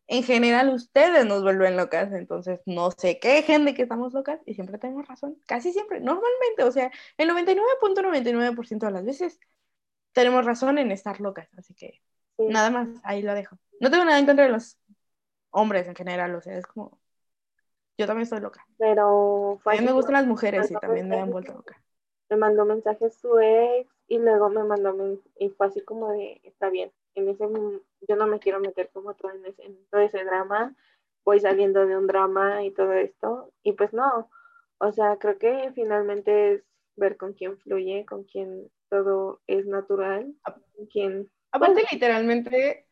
[0.08, 4.56] en general ustedes nos vuelven locas, entonces no se quejen de que estamos locas y
[4.56, 9.40] siempre tenemos razón, casi siempre, normalmente, o sea, el 99.99% de las veces
[10.12, 12.02] tenemos razón en estar locas, así que
[12.38, 12.48] sí.
[12.50, 13.58] nada más, ahí lo dejo.
[13.80, 14.78] No tengo nada en contra de los
[15.52, 17.01] hombres en general, o sea, es como,
[18.02, 18.68] yo también estoy loca.
[18.78, 21.82] pero fue A mí me gustan las mujeres y también me han mensajes, vuelto loca.
[22.30, 24.96] Me mandó mensajes su ex y luego me mandó
[25.38, 28.90] y fue así como de, está bien, en ese mom- yo no me quiero meter
[28.92, 30.76] como todo en, ese, en todo ese drama,
[31.26, 34.30] voy saliendo de un drama y todo esto, y pues no,
[34.80, 36.64] o sea, creo que finalmente es
[36.96, 40.36] ver con quién fluye, con quién todo es natural,
[40.76, 42.88] con quién, Aparte, literalmente,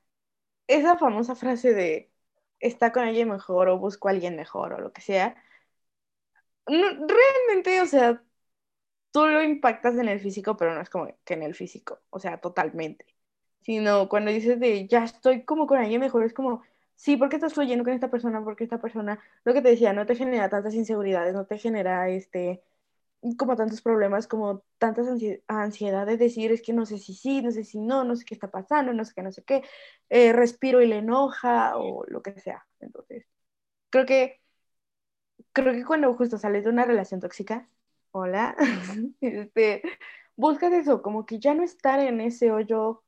[0.67, 2.11] esa famosa frase de
[2.59, 5.35] está con alguien mejor o busco a alguien mejor o lo que sea,
[6.67, 8.23] no- realmente, o sea,
[9.11, 12.19] tú lo impactas en el físico, pero no es como que en el físico, o
[12.19, 13.05] sea, totalmente.
[13.61, 16.63] Sino cuando dices de ya estoy como con alguien mejor, es como,
[16.95, 18.43] sí, ¿por qué estás fluyendo con esta persona?
[18.43, 22.09] Porque esta persona, lo que te decía, no te genera tantas inseguridades, no te genera
[22.09, 22.63] este
[23.37, 27.41] como tantos problemas, como tantas ansi- ansiedad de decir, es que no sé si sí,
[27.41, 29.63] no sé si no, no sé qué está pasando, no sé qué, no sé qué,
[30.09, 32.65] eh, respiro y le enoja o lo que sea.
[32.79, 33.25] Entonces,
[33.91, 34.41] creo que,
[35.53, 37.69] creo que cuando justo sales de una relación tóxica,
[38.11, 38.55] hola,
[39.21, 39.81] este,
[40.35, 43.03] buscas eso, como que ya no estar en ese hoyo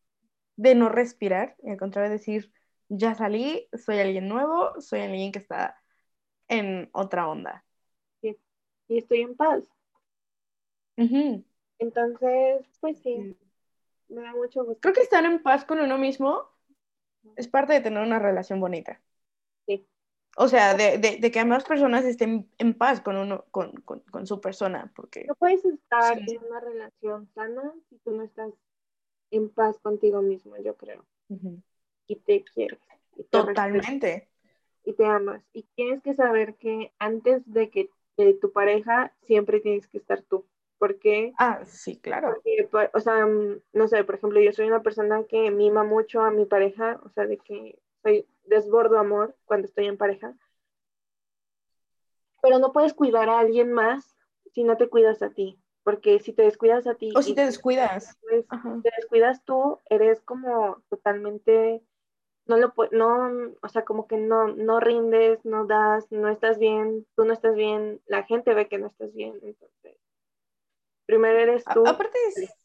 [0.57, 2.53] de no respirar, y al contrario decir,
[2.89, 5.81] ya salí, soy alguien nuevo, soy alguien que está
[6.49, 7.65] en otra onda.
[8.87, 9.63] y estoy en paz.
[10.97, 11.43] Ujú.
[11.79, 13.35] Entonces, pues sí,
[14.09, 14.79] me da mucho gusto.
[14.81, 16.49] Creo que estar en paz con uno mismo
[17.35, 19.01] es parte de tener una relación bonita.
[19.67, 19.85] Sí.
[20.37, 23.99] O sea, de, de, de que ambas personas estén en paz con uno, con, con,
[23.99, 26.35] con su persona, porque No puedes estar Sí.
[26.35, 28.53] en una relación sana si tú no estás
[29.31, 31.05] en paz contigo mismo, yo creo.
[32.07, 32.79] Y te quieres.
[33.17, 34.29] Y te respetas, totalmente.
[34.85, 35.43] y te amas.
[35.53, 40.21] Y tienes que saber que antes de que de tu pareja, siempre tienes que estar
[40.23, 40.45] tú.
[40.81, 42.33] Porque, Ah, sí, claro.
[42.33, 45.83] porque, por- o sea, mm, no sé, por ejemplo, yo soy una persona que mima
[45.83, 50.33] mucho a mi pareja, o sea, de que soy desbordo amor cuando estoy en pareja.
[52.41, 54.15] Pero no puedes cuidar a alguien más
[54.55, 55.59] si no te cuidas a ti.
[55.83, 58.17] Porque si te descuidas a ti O si te descuidas.
[58.21, 58.47] pues,
[58.81, 61.83] te descuidas tú, eres como totalmente,
[62.47, 67.05] no lo no, o sea, como que no, no rindes, no das, no estás bien,
[67.15, 70.00] tú no estás bien, la gente ve que no estás bien, entonces,
[71.11, 72.55] primero eres A- tú, aparte es,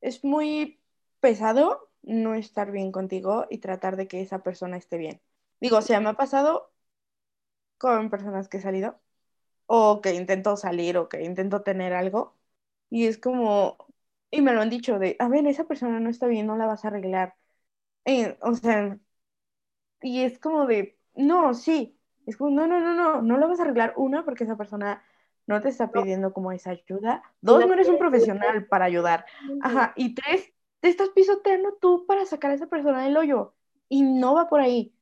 [0.00, 0.80] es muy
[1.20, 5.20] pesado no estar bien contigo y tratar de que esa persona esté bien.
[5.60, 6.72] Digo, o sea, me ha pasado
[7.78, 9.00] con personas que he salido
[9.66, 12.36] o que intento salir o que intento tener algo
[12.90, 13.78] y es como,
[14.30, 16.66] y me lo han dicho de, a ver, esa persona no está bien, no la
[16.66, 17.36] vas a arreglar.
[18.06, 18.98] Eh, o sea,
[20.02, 23.60] y es como de, no, sí, es como, no, no, no, no, no la vas
[23.60, 23.94] a arreglar.
[23.96, 25.02] Una, porque esa persona
[25.50, 27.22] no te está pidiendo como esa ayuda.
[27.40, 29.26] Dos, no eres un profesional para ayudar.
[29.62, 33.54] Ajá, y tres, te estás pisoteando tú para sacar a esa persona del hoyo.
[33.88, 34.94] Y no va por ahí.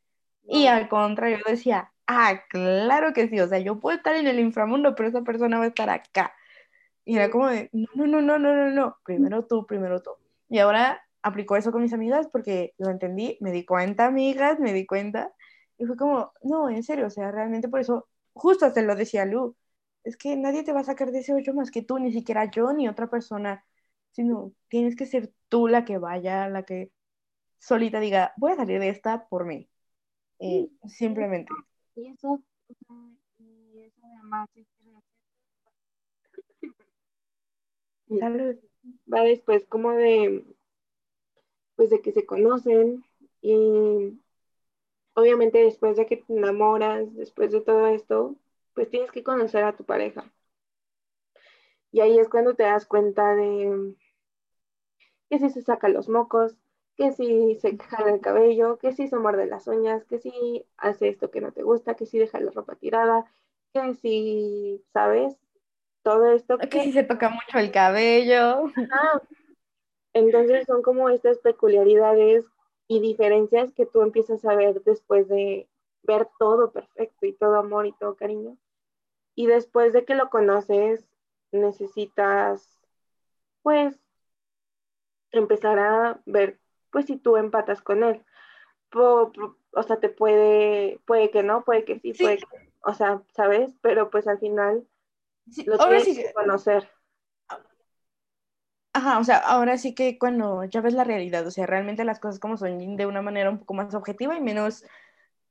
[0.48, 4.26] Y al contrario, yo decía, ah, claro que sí, o sea, yo puedo estar en
[4.26, 6.32] el inframundo, pero esa persona va a estar acá.
[7.04, 10.10] Y era como de, no, no, no, no, no, no, primero tú, primero tú.
[10.48, 14.72] Y ahora aplicó eso con mis amigas porque lo entendí, me di cuenta, amigas, me
[14.72, 15.32] di cuenta.
[15.76, 19.24] Y fue como, no, en serio, o sea, realmente por eso, justo hasta lo decía
[19.24, 19.54] Lu,
[20.04, 22.50] es que nadie te va a sacar de ese hoyo más que tú, ni siquiera
[22.50, 23.64] yo ni otra persona,
[24.12, 26.90] sino tienes que ser tú la que vaya, la que
[27.58, 29.68] solita diga, voy a salir de esta por mí.
[30.38, 31.52] Y simplemente.
[31.96, 32.42] Y eso,
[33.38, 34.06] y eso
[38.20, 38.56] Salud.
[39.12, 40.44] va después como de,
[41.76, 43.04] pues de que se conocen
[43.42, 44.18] y
[45.14, 48.36] obviamente después de que te enamoras, después de todo esto,
[48.78, 50.30] pues tienes que conocer a tu pareja.
[51.90, 53.96] Y ahí es cuando te das cuenta de
[55.28, 56.56] que si se saca los mocos,
[56.96, 61.08] que si se jala el cabello, que si se muerde las uñas, que si hace
[61.08, 63.24] esto que no te gusta, que si deja la ropa tirada,
[63.72, 65.36] que si, ¿sabes?
[66.04, 66.56] Todo esto.
[66.58, 68.66] Que, si se toca mucho el cabello.
[70.12, 72.44] Entonces son como estas peculiaridades
[72.86, 75.68] y diferencias que tú empiezas a ver después de
[76.04, 78.56] ver todo perfecto y todo amor y todo cariño.
[79.38, 81.06] Y después de que lo conoces,
[81.52, 82.80] necesitas,
[83.62, 83.96] pues,
[85.30, 86.58] empezar a ver,
[86.90, 88.24] pues, si tú empatas con él.
[88.92, 89.30] O,
[89.86, 93.76] sea, te puede, puede que no, puede que sí, puede que, o sea, ¿sabes?
[93.80, 94.84] Pero pues al final
[95.66, 96.90] lo tienes que conocer.
[98.92, 102.18] Ajá, o sea, ahora sí que cuando ya ves la realidad, o sea, realmente las
[102.18, 104.84] cosas como son de una manera un poco más objetiva y menos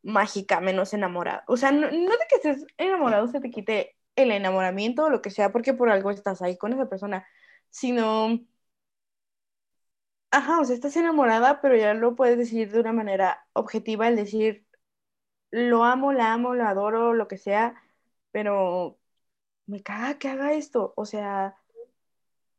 [0.03, 1.43] mágica, menos enamorada.
[1.47, 5.29] O sea, no, de que estés enamorado se te quite el enamoramiento o lo que
[5.31, 7.27] sea, porque por algo estás ahí con esa persona,
[7.69, 8.39] sino,
[10.31, 14.15] ajá, o sea, estás enamorada, pero ya lo puedes decir de una manera objetiva, el
[14.15, 14.65] decir,
[15.51, 17.75] lo amo, la amo, lo adoro, lo que sea,
[18.31, 18.99] pero
[19.67, 21.57] me caga que haga esto, o sea,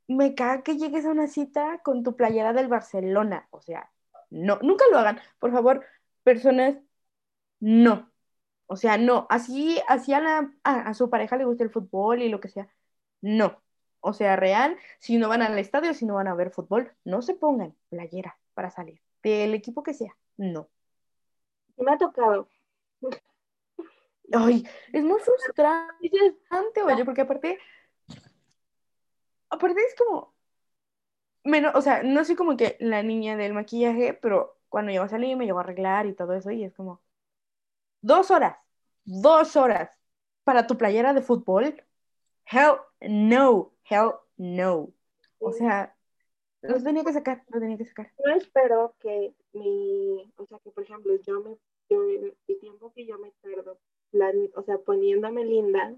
[0.09, 3.47] me caga que llegues a una cita con tu playera del Barcelona.
[3.51, 3.91] O sea,
[4.31, 5.21] no, nunca lo hagan.
[5.39, 5.85] Por favor,
[6.23, 6.77] personas,
[7.61, 8.11] no.
[8.67, 9.27] O sea, no.
[9.31, 12.69] Así, así a, la, a, su pareja le gusta el fútbol y lo que sea.
[13.21, 13.63] No.
[14.01, 17.23] O sea, real, si no van al estadio, si no van a ver fútbol, no
[17.23, 19.01] se pongan playera para salir.
[19.23, 20.17] Del equipo que sea.
[20.37, 20.69] No.
[21.77, 22.49] Me ha tocado.
[24.33, 27.59] Ay, es muy frustrante, oye, porque aparte
[29.51, 30.35] aparte es como,
[31.45, 35.09] menos, o sea, no soy como que la niña del maquillaje, pero cuando yo a
[35.09, 37.01] salir me llevo a arreglar y todo eso y es como,
[38.01, 38.57] dos horas,
[39.05, 39.91] dos horas
[40.45, 41.83] para tu playera de fútbol.
[42.51, 44.93] Hell no, hell no.
[45.39, 45.95] O sea,
[46.63, 48.13] lo tenía que sacar, lo tenía que sacar.
[48.25, 51.57] Yo espero que mi, o sea, que por ejemplo, yo me,
[51.89, 53.79] yo, el tiempo que yo me tardo,
[54.55, 55.95] o sea, poniéndome linda,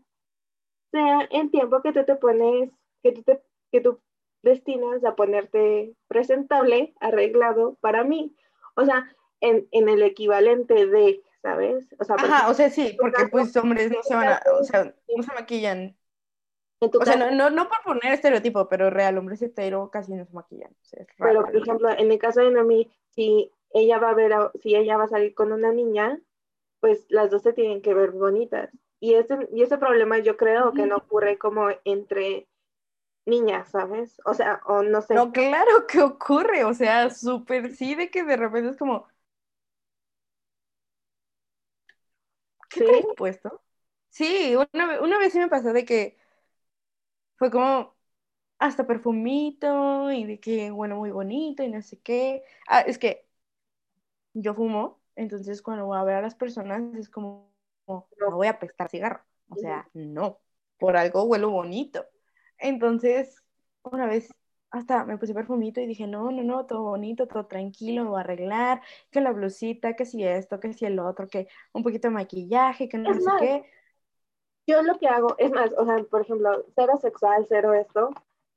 [0.91, 2.71] sea el tiempo que tú te pones
[3.03, 4.01] que tú, te, que tú
[4.43, 8.35] destinas a ponerte presentable, arreglado para mí.
[8.75, 11.89] O sea, en, en el equivalente de, ¿sabes?
[11.99, 14.95] O sea, Ajá, o sea, sí, porque pues hombres no se van a, o sea,
[15.17, 15.97] no se maquillan.
[16.81, 20.33] O sea, no, no, no, por poner estereotipo, pero real, hombres hetero casi no se
[20.33, 20.75] maquillan.
[21.19, 24.97] pero, por ejemplo, en el caso de Nomi, si ella va a ver, si ella
[24.97, 26.19] va a salir con una niña,
[26.81, 28.71] pues las dos se tienen que ver bonitas.
[28.99, 32.49] Y ese, y ese problema yo creo que no ocurre como entre
[33.27, 34.21] niña, ¿sabes?
[34.25, 35.15] O sea, o no sé.
[35.15, 39.07] No, claro que ocurre, o sea, súper sí de que de repente es como...
[42.71, 43.07] ¿Qué ¿Sí?
[43.17, 43.63] puesto?
[44.09, 46.17] Sí, una, una vez sí me pasó de que
[47.37, 47.97] fue como
[48.59, 52.43] hasta perfumito y de que, bueno, muy bonito y no sé qué.
[52.69, 53.27] Ah, es que
[54.35, 57.53] yo fumo, entonces cuando voy a ver a las personas es como,
[57.87, 59.25] no voy a prestar cigarro.
[59.49, 60.39] O sea, no,
[60.79, 62.07] por algo huelo bonito.
[62.59, 63.43] Entonces,
[63.83, 64.33] una vez
[64.71, 68.19] hasta me puse perfumito y dije, no, no, no, todo bonito, todo tranquilo, me voy
[68.19, 68.81] a arreglar,
[69.11, 72.89] que la blusita, que si esto, que si el otro, que un poquito de maquillaje,
[72.89, 73.65] que no sé qué.
[74.67, 78.11] Yo lo que hago, es más, o sea, por ejemplo, cero sexual, cero esto,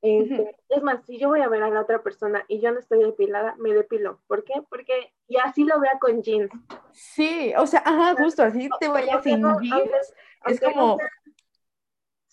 [0.04, 2.78] este, es más, si yo voy a ver a la otra persona y yo no
[2.78, 4.20] estoy depilada, me depilo.
[4.26, 4.52] ¿Por qué?
[4.68, 6.50] Porque y así lo vea con jeans.
[6.92, 10.14] Sí, o sea, ajá, justo así te vayas sin jeans.
[10.44, 10.98] es como,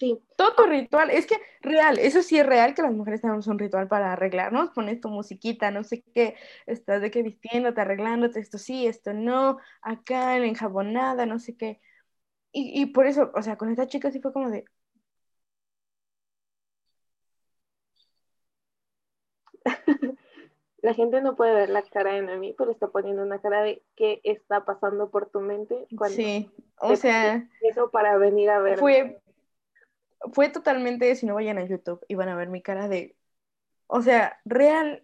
[0.02, 0.20] Sí.
[0.36, 3.60] Todo tu ritual, es que real, eso sí es real que las mujeres tenemos un
[3.60, 6.36] ritual para arreglarnos, pones tu musiquita, no sé qué,
[6.66, 11.80] estás de qué vistiéndote, arreglándote, esto sí, esto no, acá en enjabonada, no sé qué.
[12.52, 14.66] Y, y por eso, o sea, con esta chica sí fue como de...
[20.82, 23.84] la gente no puede ver la cara de mí, pero está poniendo una cara de
[23.96, 26.50] qué está pasando por tu mente cuando sí,
[26.80, 28.80] o sea, eso para venir a ver.
[28.80, 29.22] Fue
[30.34, 33.16] fue totalmente, si no vayan a YouTube y van a ver mi cara de,
[33.88, 35.04] o sea, real.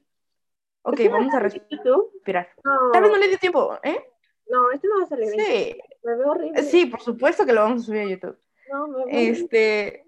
[0.84, 2.49] Ok, vamos a respirar.
[2.93, 4.01] Tal vez no le dio tiempo, ¿eh?
[4.49, 5.30] No, este no va a salir.
[5.30, 5.78] Sí.
[6.03, 6.63] Me veo horrible.
[6.63, 8.39] Sí, por supuesto que lo vamos a subir a YouTube.
[8.72, 10.07] No, me veo Este,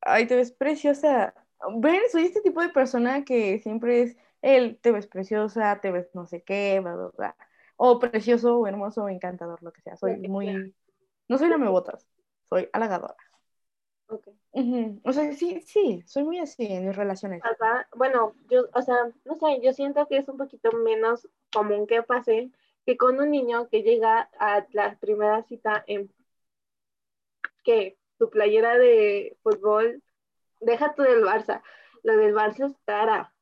[0.00, 1.34] ay, te ves preciosa.
[1.76, 6.08] Ven, soy este tipo de persona que siempre es el te ves preciosa, te ves
[6.14, 7.36] no sé qué, bla, bla, bla.
[7.76, 9.96] O precioso, o hermoso, o encantador, lo que sea.
[9.96, 10.74] Soy muy.
[11.28, 12.06] No soy la me botas,
[12.48, 13.16] soy halagadora.
[14.06, 14.28] Ok.
[14.52, 15.00] Ujú.
[15.04, 17.40] O sea, sí, sí, soy muy así en mis relaciones.
[17.44, 17.88] Ajá.
[17.94, 22.02] Bueno, yo, o sea, no sé, yo siento que es un poquito menos común que
[22.02, 22.50] pase
[22.86, 26.10] que con un niño que llega a la primera cita en
[27.62, 30.02] que tu playera de fútbol,
[30.60, 31.62] deja tú del Barça,
[32.02, 33.32] la del Barça es cara.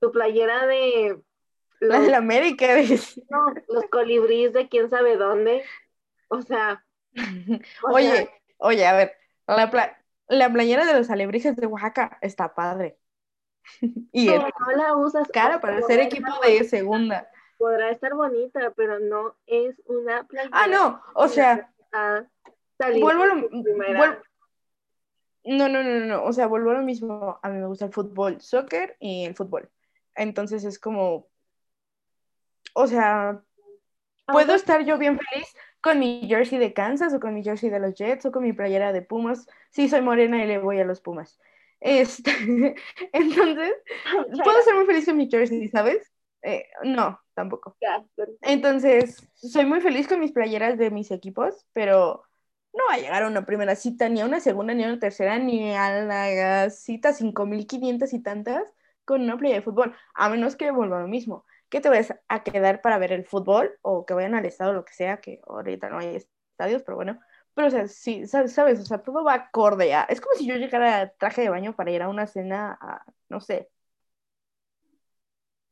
[0.00, 1.22] Tu playera de
[1.80, 2.74] La los, la América.
[2.76, 3.22] dice.
[3.30, 5.64] no, los colibríes de quién sabe dónde.
[6.28, 6.84] O sea,
[7.82, 9.12] o Oye, sea, oye, a ver,
[9.46, 12.98] la, pla- la playera de los alebrijes de Oaxaca está padre.
[14.12, 15.28] Y no la usas.
[15.28, 17.28] cara para ser equipo de segunda.
[17.58, 20.50] Podrá estar bonita, pero no es una playera.
[20.52, 21.70] Ah, no, o sea,
[23.00, 24.22] vuelvo a lo, tu primera- vuel-
[25.44, 27.38] No, no, no, no, o sea, vuelvo a lo mismo.
[27.42, 29.70] A mí me gusta el fútbol, soccer y el fútbol.
[30.14, 31.28] Entonces es como,
[32.74, 33.40] o sea,
[34.26, 35.48] puedo estar yo bien feliz
[35.84, 38.54] con mi jersey de Kansas o con mi jersey de los Jets o con mi
[38.54, 39.46] playera de Pumas.
[39.68, 41.38] Sí, soy morena y le voy a los Pumas.
[41.78, 42.30] Este,
[43.12, 43.74] entonces,
[44.44, 46.10] puedo ser muy feliz con mi jersey, ¿sabes?
[46.40, 47.76] Eh, no, tampoco.
[48.40, 52.22] Entonces, soy muy feliz con mis playeras de mis equipos, pero
[52.72, 54.98] no va a llegar a una primera cita, ni a una segunda, ni a una
[54.98, 58.72] tercera, ni a la cita 5500 y tantas
[59.04, 61.44] con una playa de fútbol, a menos que vuelva lo mismo.
[61.68, 64.84] Que te vayas a quedar para ver el fútbol o que vayan al estado, lo
[64.84, 67.20] que sea, que ahorita no hay estadios, pero bueno.
[67.54, 70.02] Pero, o sea, sí, sabes, o sea, todo va acorde a...
[70.04, 73.04] Es como si yo llegara a traje de baño para ir a una cena, a,
[73.28, 73.70] no sé,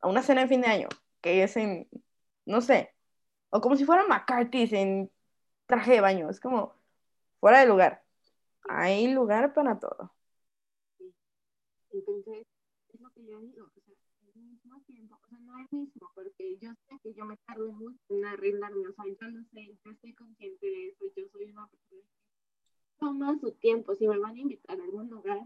[0.00, 0.88] a una cena de fin de año,
[1.20, 1.88] que es en,
[2.44, 2.94] no sé,
[3.50, 5.10] o como si fuera McCarthy's en
[5.66, 6.74] traje de baño, es como
[7.40, 8.04] fuera de lugar.
[8.68, 10.14] Hay lugar para todo.
[11.92, 12.46] Entonces,
[12.92, 13.94] es lo que yo digo, o sea,
[14.34, 14.82] al mismo
[15.70, 19.42] mismo, porque yo sé que yo me tardo mucho en arreglarme, o sea, yo lo
[19.52, 24.06] sé, yo estoy consciente de eso, yo soy una persona que toma su tiempo, si
[24.06, 25.40] me van a invitar a algún lugar,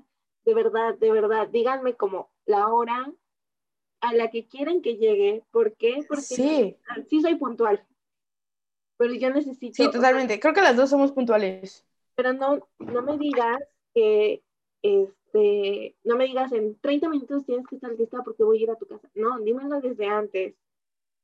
[0.45, 3.13] de verdad, de verdad, díganme como la hora
[4.01, 6.05] a la que quieren que llegue, ¿por qué?
[6.07, 6.77] Porque Sí,
[7.09, 7.85] sí soy puntual,
[8.97, 10.41] pero yo necesito, sí, o sea, totalmente.
[10.41, 11.85] Creo que las dos somos puntuales.
[12.15, 13.59] pero no, no me digas
[13.95, 14.43] que,
[15.37, 18.71] este, no me digas en 30 minutos tienes que estar lista porque voy a ir
[18.71, 19.09] a tu casa.
[19.15, 20.55] No, dímelo desde antes.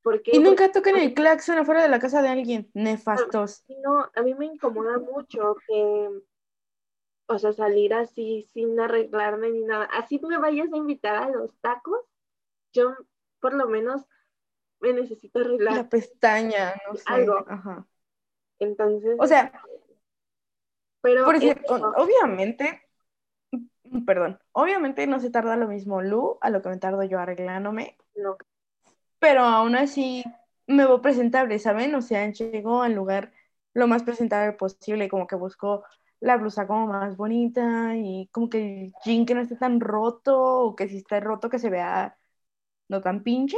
[0.01, 2.69] Porque, Y nunca toquen el claxon afuera de la casa de alguien.
[2.73, 3.63] Nefastos.
[3.83, 6.09] no, a mí me incomoda mucho que,
[7.27, 9.85] o sea, salir así sin arreglarme ni nada.
[9.85, 12.01] Así me vayas a invitar a los tacos,
[12.73, 12.95] yo
[13.39, 14.05] por lo menos
[14.81, 15.75] me necesito arreglar.
[15.75, 17.03] La pestaña, no sé.
[17.05, 17.45] Algo.
[17.47, 17.87] Ajá.
[18.59, 19.53] Entonces, O sea,
[21.01, 21.61] pero por decir,
[21.95, 22.81] obviamente,
[24.05, 27.97] perdón, obviamente no se tarda lo mismo Lu a lo que me tardo yo arreglándome,
[28.15, 28.37] no,
[29.19, 30.23] pero aún así
[30.67, 31.95] me veo presentable, ¿saben?
[31.95, 33.33] O sea, llego al lugar
[33.73, 35.83] lo más presentable posible, como que busco
[36.19, 40.39] la blusa como más bonita y como que el jean que no esté tan roto
[40.41, 42.17] o que si está roto que se vea
[42.89, 43.57] no tan pinche,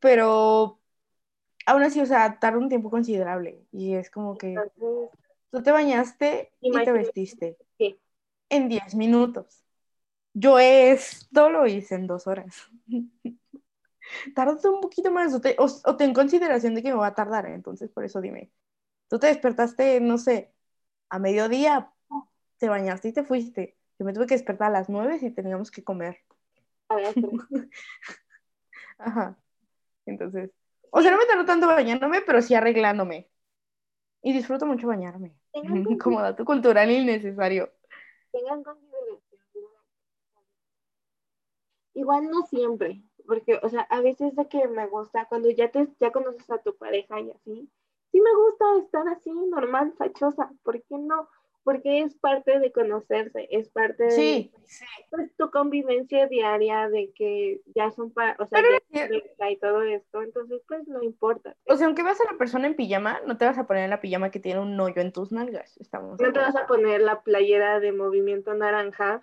[0.00, 0.80] pero
[1.66, 4.56] aún así, o sea, tarda un tiempo considerable y es como que
[5.50, 7.58] tú te bañaste y te vestiste.
[8.48, 9.64] En 10 minutos.
[10.34, 12.54] Yo esto lo hice en dos horas.
[14.34, 17.14] Tardas un poquito más o, te, o, o ten consideración de que me va a
[17.14, 18.50] tardar, entonces por eso dime.
[19.08, 20.52] Tú te despertaste, no sé,
[21.08, 21.92] a mediodía,
[22.58, 23.76] te bañaste y te fuiste.
[23.98, 26.18] Yo me tuve que despertar a las 9 y teníamos que comer.
[28.98, 29.36] Ajá.
[30.06, 30.50] Entonces,
[30.90, 33.28] o sea, no me tardó tanto bañándome, pero sí arreglándome.
[34.22, 35.34] Y disfruto mucho bañarme.
[36.02, 37.72] Como dato cultural innecesario.
[41.94, 45.88] Igual no siempre, porque, o sea, a veces de que me gusta, cuando ya te,
[46.00, 47.70] ya conoces a tu pareja y así,
[48.10, 51.28] sí me gusta estar así, normal, fachosa, ¿por qué no?
[51.68, 54.50] Porque es parte de conocerse, es parte de Sí,
[55.10, 58.62] pues, tu convivencia diaria, de que ya son, pa- o sea,
[59.38, 61.56] ya y todo esto, entonces, pues, no importa.
[61.66, 64.00] O sea, aunque veas a la persona en pijama, no te vas a poner la
[64.00, 65.76] pijama que tiene un hoyo en tus nalgas.
[65.76, 69.20] Estamos No te vas a poner la playera de movimiento naranja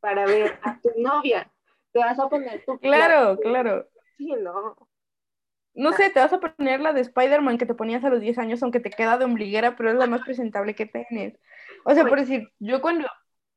[0.00, 1.50] para ver a tu novia.
[1.92, 3.88] Te vas a poner tu Claro, claro.
[4.18, 4.76] Sí, no.
[5.72, 8.38] No sé, te vas a poner la de Spider-Man que te ponías a los 10
[8.38, 11.38] años, aunque te queda de ombliguera, pero es la más presentable que tienes.
[11.86, 13.06] O sea, por decir, yo cuando.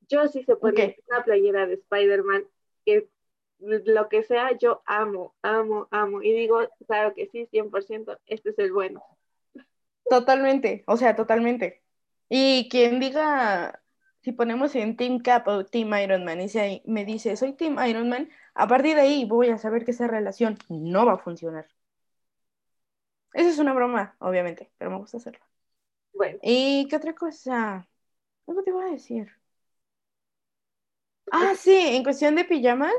[0.10, 0.96] Yo sí se pone Ok.
[1.08, 2.44] una playera de Spider-Man
[2.86, 3.08] que
[3.60, 6.22] lo que sea, yo amo, amo, amo.
[6.22, 9.04] Y digo, claro que sí, 100%, este es el bueno.
[10.10, 11.84] Totalmente, o sea, totalmente.
[12.30, 13.82] Y quien diga,
[14.22, 17.78] si ponemos en Team Cap o Team Iron Man y se- me dice, soy Team
[17.88, 21.18] Iron Man, a partir de ahí voy a saber que esa relación no va a
[21.20, 21.68] funcionar.
[23.34, 25.44] Esa es una broma, obviamente, pero me gusta hacerlo.
[26.14, 27.89] Bueno, ¿Y qué otra cosa?
[28.50, 29.32] Algo te iba a decir.
[31.32, 32.94] Ah, sí, en cuestión de pijamas.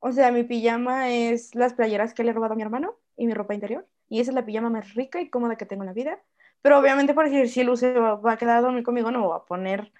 [0.00, 3.26] O sea, mi pijama es las playeras que le he robado a mi hermano y
[3.26, 3.86] mi ropa interior.
[4.08, 6.22] Y esa es la pijama más rica y cómoda que tengo en la vida.
[6.62, 9.36] Pero obviamente, por decir, si Luce va, va a quedar a dormir conmigo, no voy
[9.36, 9.92] a poner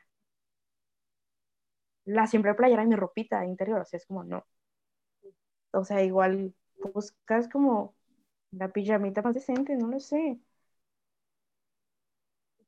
[2.07, 3.81] la siempre playera y mi ropita interior.
[3.81, 4.47] O sea, es como no.
[5.73, 6.55] O sea, igual
[6.95, 7.95] buscas como
[8.53, 10.41] la pijamita más decente, no lo sé.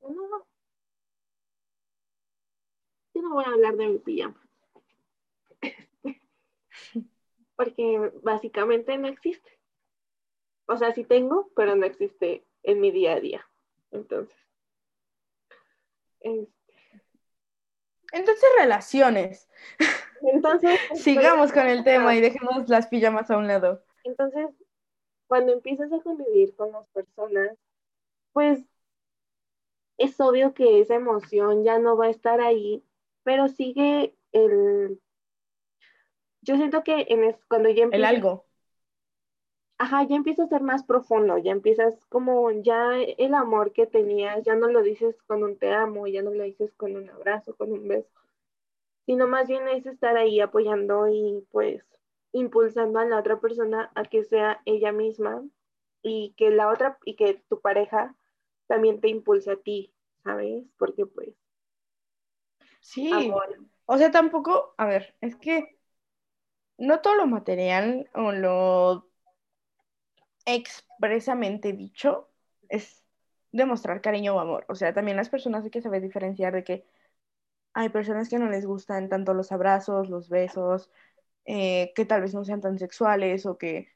[0.01, 0.45] Yo no,
[3.21, 4.41] no voy a hablar de mi pijama.
[7.55, 9.59] Porque básicamente no existe.
[10.65, 13.45] O sea, sí tengo, pero no existe en mi día a día.
[13.91, 14.37] Entonces.
[16.19, 16.53] este,
[18.11, 19.49] Entonces, relaciones.
[20.21, 20.79] Entonces.
[20.95, 23.83] Sigamos con el tema y dejemos las pijamas a un lado.
[24.03, 24.47] Entonces,
[25.27, 27.57] cuando empiezas a convivir con las personas,
[28.31, 28.59] pues
[29.97, 32.83] es obvio que esa emoción ya no va a estar ahí,
[33.29, 34.99] pero sigue el...
[36.41, 38.47] Yo siento que en es- cuando ya El empieza, algo.
[39.79, 44.43] ajá, ya empieza a ser más profundo, ya empiezas como ya el amor que tenías,
[44.45, 47.55] ya no lo dices con un te amo, ya no lo dices con un abrazo,
[47.55, 48.09] con un beso,
[49.05, 51.85] sino más bien es estar ahí apoyando y pues
[52.33, 55.43] impulsando a la otra persona a que sea ella misma
[56.03, 58.15] y que la otra y que tu pareja
[58.67, 60.65] también te impulse a ti, ¿sabes?
[60.79, 61.35] Porque pues
[62.79, 63.31] Sí.
[63.85, 65.79] O sea, tampoco, a ver, es que
[66.77, 69.09] no todo lo material o lo
[70.45, 72.29] expresamente dicho
[72.69, 73.03] es
[73.51, 74.65] demostrar cariño o amor.
[74.69, 76.85] O sea, también las personas hay que saber diferenciar de que
[77.73, 80.89] hay personas que no les gustan tanto los abrazos, los besos,
[81.45, 83.89] eh, que tal vez no sean tan sexuales o que,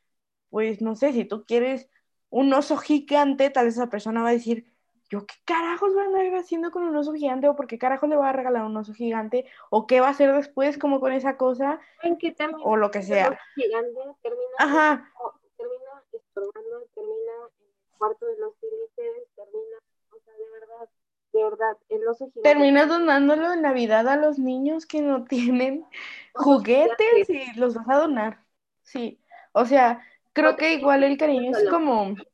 [0.49, 1.89] pues, no sé, si tú quieres
[2.29, 4.72] un oso gigante, tal vez esa persona va a decir,
[5.14, 8.09] yo qué carajos voy a andar haciendo con un oso gigante o por qué carajos
[8.09, 11.11] le voy a regalar un oso gigante o qué va a hacer después como con
[11.11, 13.39] esa cosa en también o lo que sea.
[13.53, 15.14] gigante termina, Ajá,
[15.55, 19.78] termina estorbando, termina en el cuarto de los tílites, termina,
[20.09, 20.89] o sea, de verdad,
[21.32, 25.86] de verdad, el oso gigante terminas donándolo en Navidad a los niños que no tienen
[26.34, 28.39] juguetes y los vas a donar.
[28.82, 30.01] Sí, o sea,
[30.34, 32.16] creo que igual el cariño es como...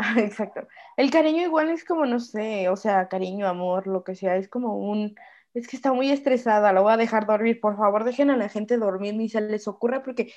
[0.16, 0.66] Exacto.
[0.96, 4.48] El cariño igual es como, no sé, o sea, cariño, amor, lo que sea, es
[4.48, 5.14] como un...
[5.52, 7.60] Es que está muy estresada, la voy a dejar dormir.
[7.60, 10.32] Por favor, dejen a la gente dormir, ni se les ocurra porque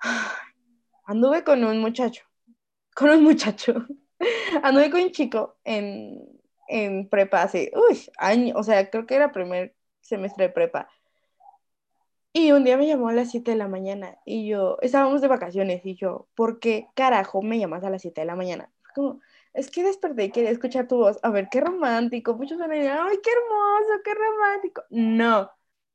[1.06, 2.24] anduve con un muchacho,
[2.94, 3.86] con un muchacho,
[4.62, 6.20] anduve con un chico en,
[6.68, 10.88] en prepa hace, uy, años, o sea, creo que era primer semestre de prepa.
[12.32, 15.28] Y un día me llamó a las 7 de la mañana y yo, estábamos de
[15.28, 18.72] vacaciones y yo, ¿por qué carajo me llamas a las 7 de la mañana?
[18.94, 19.20] Como,
[19.52, 21.18] es que desperté y quería escuchar tu voz.
[21.22, 22.36] A ver, qué romántico.
[22.36, 24.82] Muchos van a decir, ay, qué hermoso, qué romántico.
[24.90, 25.50] No,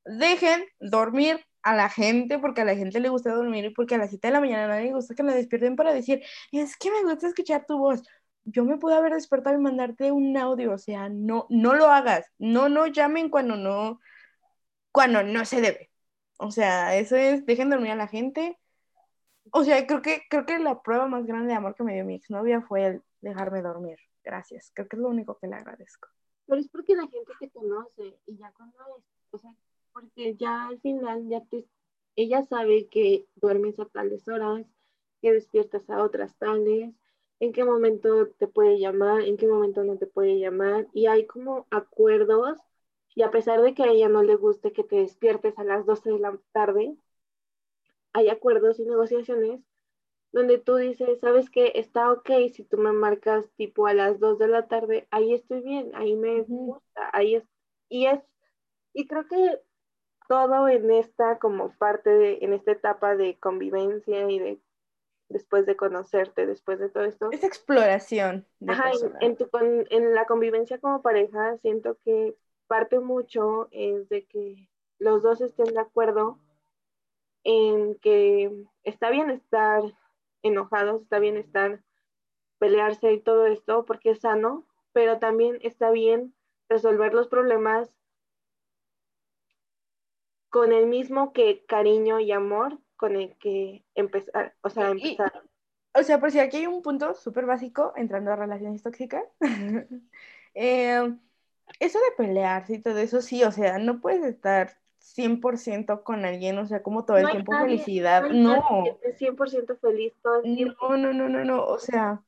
[0.05, 3.97] dejen dormir a la gente porque a la gente le gusta dormir y porque a
[3.97, 6.21] las 7 de la mañana a nadie le gusta que la despierten para decir,
[6.51, 8.03] es que me gusta escuchar tu voz.
[8.43, 12.27] Yo me pude haber despertado y mandarte un audio, o sea, no, no lo hagas.
[12.37, 13.99] No, no llamen cuando no,
[14.91, 15.91] cuando no se debe.
[16.37, 18.57] O sea, eso es, dejen dormir a la gente.
[19.51, 22.05] O sea, creo que, creo que la prueba más grande de amor que me dio
[22.05, 23.97] mi exnovia fue el dejarme dormir.
[24.23, 24.71] Gracias.
[24.73, 26.09] Creo que es lo único que le agradezco.
[26.47, 28.75] Pero es porque la gente te conoce y ya cuando
[29.31, 29.53] o sea,
[29.91, 31.65] porque ya al final ya te,
[32.15, 34.65] ella sabe que duermes a tales horas,
[35.21, 36.93] que despiertas a otras tales,
[37.39, 41.25] en qué momento te puede llamar, en qué momento no te puede llamar, y hay
[41.25, 42.57] como acuerdos,
[43.15, 45.85] y a pesar de que a ella no le guste que te despiertes a las
[45.85, 46.95] 12 de la tarde,
[48.13, 49.61] hay acuerdos y negociaciones
[50.31, 54.37] donde tú dices, sabes que está ok si tú me marcas tipo a las 2
[54.37, 57.43] de la tarde, ahí estoy bien, ahí me gusta, ahí es,
[57.89, 58.19] y es,
[58.93, 59.59] y creo que
[60.27, 64.59] todo en esta como parte de, en esta etapa de convivencia y de
[65.29, 68.91] después de conocerte, después de todo esto, Es exploración de Ajá,
[69.21, 69.49] en, tu
[69.89, 72.35] en la convivencia como pareja, siento que
[72.67, 76.39] parte mucho es de que los dos estén de acuerdo
[77.43, 79.83] en que está bien estar
[80.41, 81.83] enojados, está bien estar
[82.57, 86.33] pelearse y todo esto porque es sano, pero también está bien
[86.69, 87.91] resolver los problemas
[90.49, 95.43] con el mismo que cariño y amor con el que empezar, o sea, Y- empezar.
[95.97, 99.23] O sea, por si aquí hay un punto súper básico entrando a relaciones tóxicas.
[100.57, 101.13] Eh,
[101.79, 106.57] eso de pelearse y todo eso, sí, o sea, no puedes estar 100% con alguien,
[106.57, 108.29] o sea, como todo el No tiempo nadie, felicidad.
[108.29, 110.89] no No, que esté 100% feliz todo el tiempo.
[110.89, 112.23] no, no, no, no, no, o sea,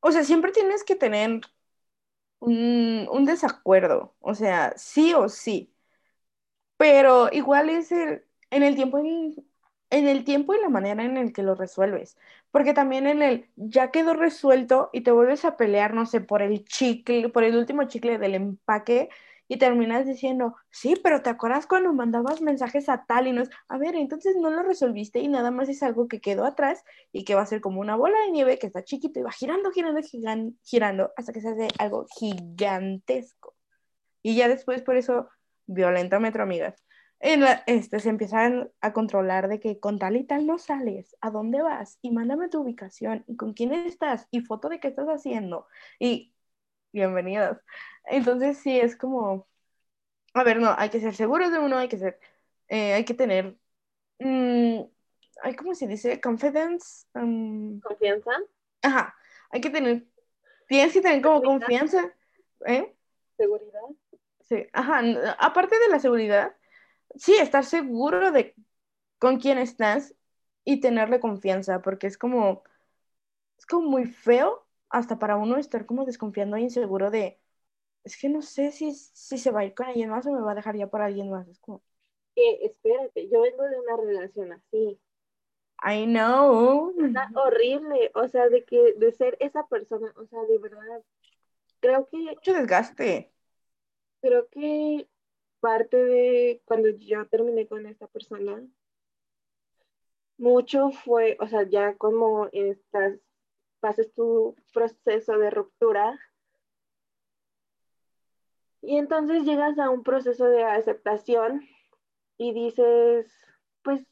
[0.00, 1.40] o sea, siempre tienes que tener
[2.40, 5.74] un, un desacuerdo, o sea, sí o sí.
[6.76, 9.34] Pero igual es el, en el tiempo en,
[9.94, 12.16] en el tiempo y la manera en el que lo resuelves.
[12.50, 16.42] Porque también en el ya quedó resuelto y te vuelves a pelear, no sé, por
[16.42, 19.08] el chicle, por el último chicle del empaque
[19.46, 23.50] y terminas diciendo, sí, pero ¿te acuerdas cuando mandabas mensajes a tal y no es,
[23.68, 26.82] a ver, entonces no lo resolviste y nada más es algo que quedó atrás
[27.12, 29.32] y que va a ser como una bola de nieve que está chiquito y va
[29.32, 33.54] girando, girando, girando, girando hasta que se hace algo gigantesco.
[34.22, 35.28] Y ya después por eso,
[35.66, 36.83] violentómetro, amigas.
[37.20, 41.16] En la, este, se empiezan a controlar de que con tal y tal no sales,
[41.20, 44.88] a dónde vas y mándame tu ubicación y con quién estás y foto de qué
[44.88, 45.66] estás haciendo
[45.98, 46.34] y
[46.92, 47.58] bienvenidos.
[48.04, 49.48] Entonces sí, es como,
[50.34, 52.18] a ver, no, hay que ser seguros de uno, hay que ser,
[52.68, 53.56] eh, hay que tener,
[54.18, 54.80] mm,
[55.42, 57.06] hay como se dice, confidence.
[57.14, 58.32] Um, ¿Confianza?
[58.82, 59.14] Ajá,
[59.50, 60.04] hay que tener,
[60.68, 62.12] tienes que tener como confianza,
[62.66, 62.94] ¿eh?
[63.36, 63.80] ¿Seguridad?
[64.42, 65.00] Sí, ajá,
[65.38, 66.54] aparte de la seguridad,
[67.16, 68.54] sí, estar seguro de
[69.18, 70.14] con quién estás
[70.64, 72.64] y tenerle confianza, porque es como,
[73.58, 77.40] es como muy feo hasta para uno estar como desconfiando e inseguro de,
[78.04, 80.40] es que no sé si, si se va a ir con alguien más o me
[80.42, 81.48] va a dejar ya por alguien más.
[81.48, 81.82] Es como,
[82.36, 85.00] Que espérate, yo vengo de una relación así.
[85.84, 86.92] I know.
[86.96, 91.02] Está horrible, o sea, de que de ser esa persona, o sea, de verdad,
[91.80, 93.32] creo que Mucho desgaste.
[94.20, 95.08] creo que
[95.64, 98.62] parte de cuando yo terminé con esta persona,
[100.36, 103.14] mucho fue, o sea, ya como estás,
[103.80, 106.20] pases tu proceso de ruptura
[108.82, 111.62] y entonces llegas a un proceso de aceptación
[112.36, 113.26] y dices,
[113.82, 114.06] pues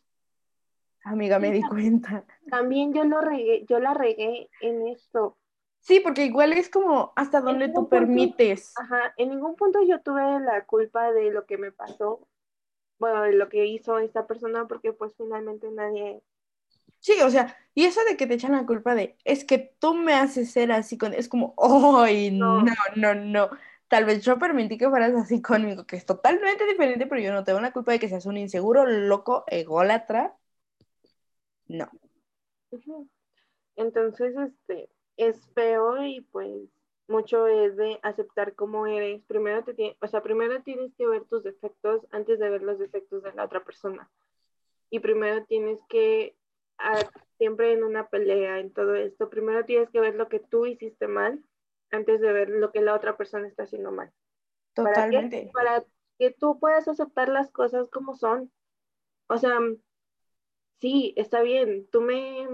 [1.05, 2.25] Amiga, me di cuenta.
[2.49, 5.37] también yo lo regué, yo la regué en esto.
[5.83, 8.73] Sí, porque igual es como hasta donde tú punto- permites.
[8.77, 12.27] Ajá, en ningún punto yo tuve la culpa de lo que me pasó,
[12.99, 16.23] bueno, de lo que hizo esta persona, porque pues finalmente nadie,
[17.01, 19.95] Sí, o sea, y eso de que te echan la culpa de, es que tú
[19.95, 21.55] me haces ser así con, es como,
[22.01, 22.63] ¡ay, No.
[22.63, 23.51] no, no, no!
[23.89, 27.45] Tal vez yo permití que fueras así conmigo, que es totalmente diferente, pero yo no
[27.45, 30.37] tengo la culpa de que seas un inseguro, loco, ególatra.
[31.69, 31.89] No.
[33.77, 36.69] Entonces, este, es feo y pues
[37.09, 39.23] mucho es de aceptar cómo eres.
[39.25, 42.79] Primero te tiene, o sea, primero tienes que ver tus defectos antes de ver los
[42.79, 44.11] defectos de la otra persona.
[44.91, 46.37] Y primero tienes que,
[46.79, 47.01] ah,
[47.39, 51.07] siempre en una pelea, en todo esto, primero tienes que ver lo que tú hiciste
[51.07, 51.43] mal
[51.91, 54.11] antes de ver lo que la otra persona está haciendo mal.
[54.75, 55.01] ¿Para qué?
[55.01, 55.51] Totalmente.
[55.53, 55.85] Para
[56.19, 58.51] que tú puedas aceptar las cosas como son.
[59.29, 59.59] O sea,
[60.81, 62.47] sí, está bien, tú me,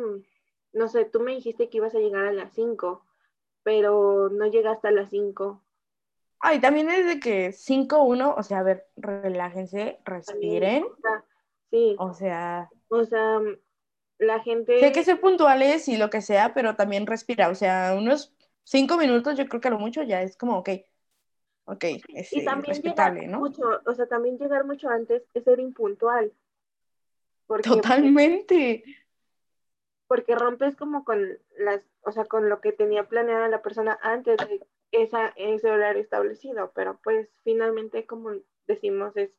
[0.73, 3.05] no sé, tú me dijiste que ibas a llegar a las 5,
[3.63, 5.63] pero no llegaste a las 5.
[6.41, 10.85] Ay, también es de que 5-1, o sea, a ver, relájense, respiren.
[10.85, 11.25] O sea,
[11.71, 13.41] sí, O sea, o sea,
[14.19, 14.79] la gente...
[14.79, 17.49] sé que ser puntuales y lo que sea, pero también respira.
[17.49, 20.71] O sea, unos cinco minutos, yo creo que a lo mucho ya es como, ok,
[21.65, 23.41] ok, es y eh, también respetable, ¿no?
[23.41, 26.33] mucho, o sea, también llegar mucho antes es ser impuntual.
[27.47, 28.83] Porque, Totalmente.
[28.85, 28.98] porque
[30.09, 34.61] rompes como con las, o sea, con lo que tenía planeada la persona antes de
[34.93, 38.31] esa, ese horario establecido, pero pues finalmente como
[38.67, 39.31] decimos es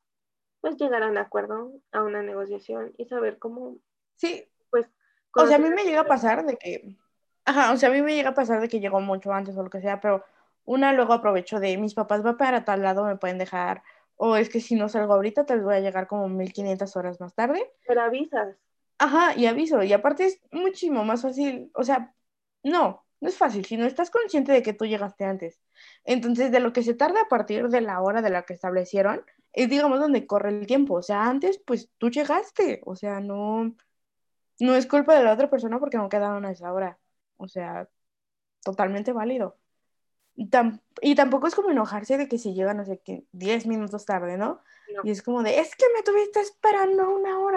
[0.62, 3.78] pues llegar a un acuerdo, a una negociación y saber cómo
[4.16, 4.90] Sí, pues
[5.36, 6.96] o sea, a mí me llega a pasar de que,
[7.46, 9.64] ajá, o sea, a mí me llega a pasar de que llegó mucho antes o
[9.64, 10.24] lo que sea, pero
[10.66, 13.84] una luego aprovecho de mis papás va para tal lado, me pueden dejar,
[14.18, 17.22] o es que si no salgo ahorita, tal vez voy a llegar como 1500 horas
[17.22, 17.72] más tarde.
[17.88, 18.58] pero avisas.
[19.00, 22.16] Ajá, y aviso, y aparte es muchísimo más fácil, o sea,
[22.64, 25.62] no, no es fácil, si no estás consciente de que tú llegaste antes.
[26.06, 29.24] Entonces, de lo que se tarda a partir de la hora de la que establecieron,
[29.54, 33.76] es digamos donde corre el tiempo, o sea, antes pues tú llegaste, o sea, no,
[34.60, 37.00] no es culpa de la otra persona porque no quedaron a esa hora,
[37.38, 37.90] o sea,
[38.64, 39.58] totalmente válido.
[40.36, 43.68] Y, tam- y tampoco es como enojarse de que si llegan, no sé qué, 10
[43.68, 44.62] minutos tarde, ¿no?
[44.96, 45.02] No.
[45.04, 47.49] Y es como de, es que me tuviste esperando una hora.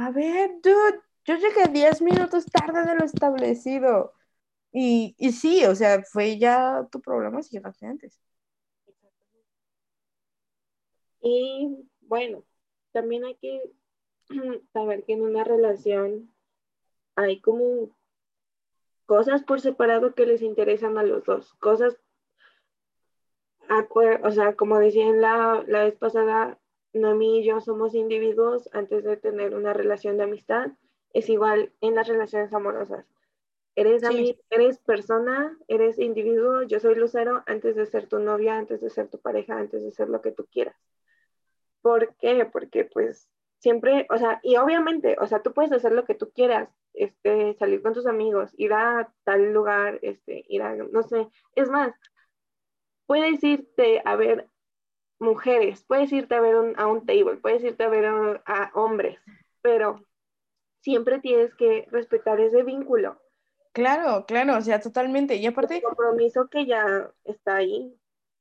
[0.00, 4.14] A ver, dude, yo llegué 10 minutos tarde de lo establecido.
[4.72, 8.18] Y, y sí, o sea, fue ya tu problema si llegaste antes.
[11.20, 12.44] Y bueno,
[12.92, 13.60] también hay que
[14.72, 16.32] saber que en una relación
[17.14, 17.94] hay como
[19.04, 21.98] cosas por separado que les interesan a los dos, cosas,
[24.22, 26.58] o sea, como decía la, la vez pasada,
[26.92, 30.72] Noemí y yo somos individuos antes de tener una relación de amistad,
[31.12, 33.06] es igual en las relaciones amorosas.
[33.76, 34.38] Eres, Sí.
[34.50, 39.08] eres persona, eres individuo, yo soy Lucero antes de ser tu novia, antes de ser
[39.08, 40.76] tu pareja, antes de ser lo que tú quieras.
[41.80, 42.44] ¿Por qué?
[42.44, 43.28] Porque pues
[43.58, 47.54] siempre, o sea, y obviamente, o sea, tú puedes hacer lo que tú quieras, este,
[47.54, 51.94] salir con tus amigos, ir a tal lugar, este, ir a, no sé, es más,
[53.06, 54.48] puedes irte a ver
[55.20, 58.72] mujeres, puedes irte a ver un, a un table, puedes irte a ver a, a
[58.74, 59.18] hombres,
[59.62, 60.04] pero
[60.82, 63.20] siempre tienes que respetar ese vínculo.
[63.72, 65.36] Claro, claro, o sea, totalmente.
[65.36, 67.98] Y aparte, El compromiso que ya está ahí.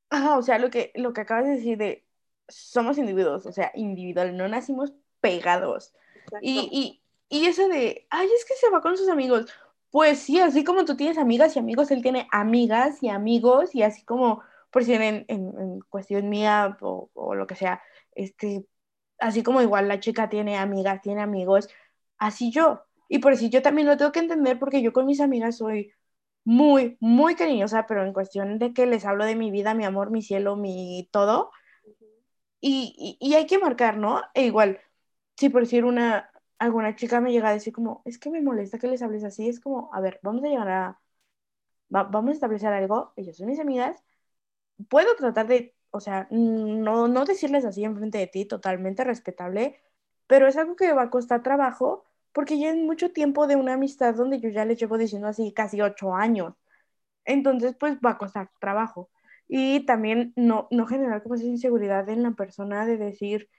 [0.10, 2.08] ajá, o sea, lo que, lo que acabas de decir de
[2.48, 5.94] somos individuos, o sea, individual, no nacimos pegados.
[6.40, 9.52] Y, y, y eso de, ay, es que se va con sus amigos.
[9.92, 13.84] Pues sí, así como tú tienes amigas y amigos, él tiene amigas y amigos, y
[13.84, 14.42] así como,
[14.72, 17.82] por si en, en, en cuestión mía o, o lo que sea,
[18.14, 18.66] este,
[19.20, 21.70] así como igual la chica tiene amigas, tiene amigos,
[22.18, 22.84] así yo.
[23.10, 25.92] Y por si yo también lo tengo que entender porque yo con mis amigas soy
[26.44, 30.12] muy, muy cariñosa, pero en cuestión de que les hablo de mi vida, mi amor,
[30.12, 31.52] mi cielo, mi todo.
[32.62, 34.22] Y, y, y hay que marcar, ¿no?
[34.34, 34.80] E igual,
[35.38, 38.80] si por decir una, alguna chica me llega a decir como, es que me molesta
[38.80, 41.00] que les hables así, es como, a ver, vamos a llegar a,
[41.96, 44.04] va, vamos a establecer algo, ellos son mis amigas,
[44.90, 49.80] puedo tratar de, o sea, no, no decirles así enfrente de ti, totalmente respetable,
[50.28, 53.74] pero es algo que va a costar trabajo porque ya es mucho tiempo de una
[53.74, 56.54] amistad donde yo ya les llevo diciendo así casi ocho años.
[57.26, 59.10] Entonces, pues va a costar trabajo.
[59.48, 63.50] Y también no, no generar como esa inseguridad en la persona de decir,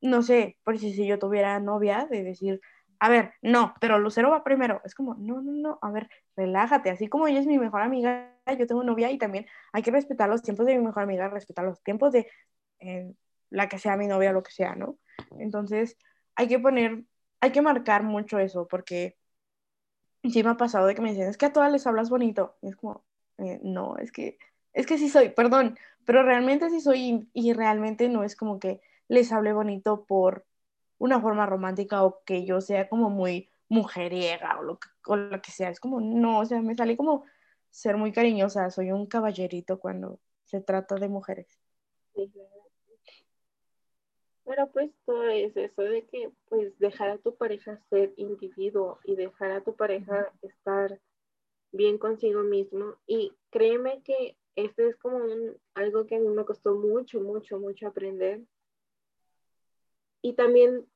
[0.00, 2.60] no sé, por si, si yo tuviera novia, de decir,
[3.04, 4.80] a ver, no, pero Lucero va primero.
[4.84, 6.90] Es como, no, no, no, a ver, relájate.
[6.90, 10.28] Así como ella es mi mejor amiga, yo tengo novia y también hay que respetar
[10.28, 12.28] los tiempos de mi mejor amiga, respetar los tiempos de
[12.80, 13.12] eh,
[13.50, 14.98] la que sea mi novia, lo que sea, ¿no?
[15.38, 15.98] Entonces,
[16.34, 17.04] hay que poner
[17.44, 19.18] hay que marcar mucho eso, porque
[20.22, 22.56] sí me ha pasado de que me dicen, es que a todas les hablas bonito.
[22.62, 23.04] Y es como,
[23.36, 24.38] eh, no, es que,
[24.72, 28.58] es que sí soy, perdón, pero realmente sí soy y, y realmente no es como
[28.58, 30.46] que les hable bonito por
[31.04, 35.42] una forma romántica o que yo sea como muy mujeriega o lo que, o lo
[35.42, 35.68] que sea.
[35.68, 37.24] Es como, no, o sea, me sale como
[37.68, 41.60] ser muy cariñosa, soy un caballerito cuando se trata de mujeres.
[42.14, 42.32] Sí.
[44.46, 49.16] Pero pues todo es eso de que pues dejar a tu pareja ser individuo y
[49.16, 51.00] dejar a tu pareja estar
[51.72, 52.94] bien consigo mismo.
[53.06, 57.58] Y créeme que este es como un, algo que a mí me costó mucho, mucho,
[57.58, 58.40] mucho aprender.
[60.22, 60.86] Y también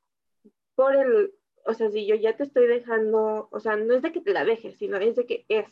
[0.79, 1.33] por el,
[1.65, 4.31] o sea, si yo ya te estoy dejando, o sea, no es de que te
[4.31, 5.67] la dejes, sino es de que es.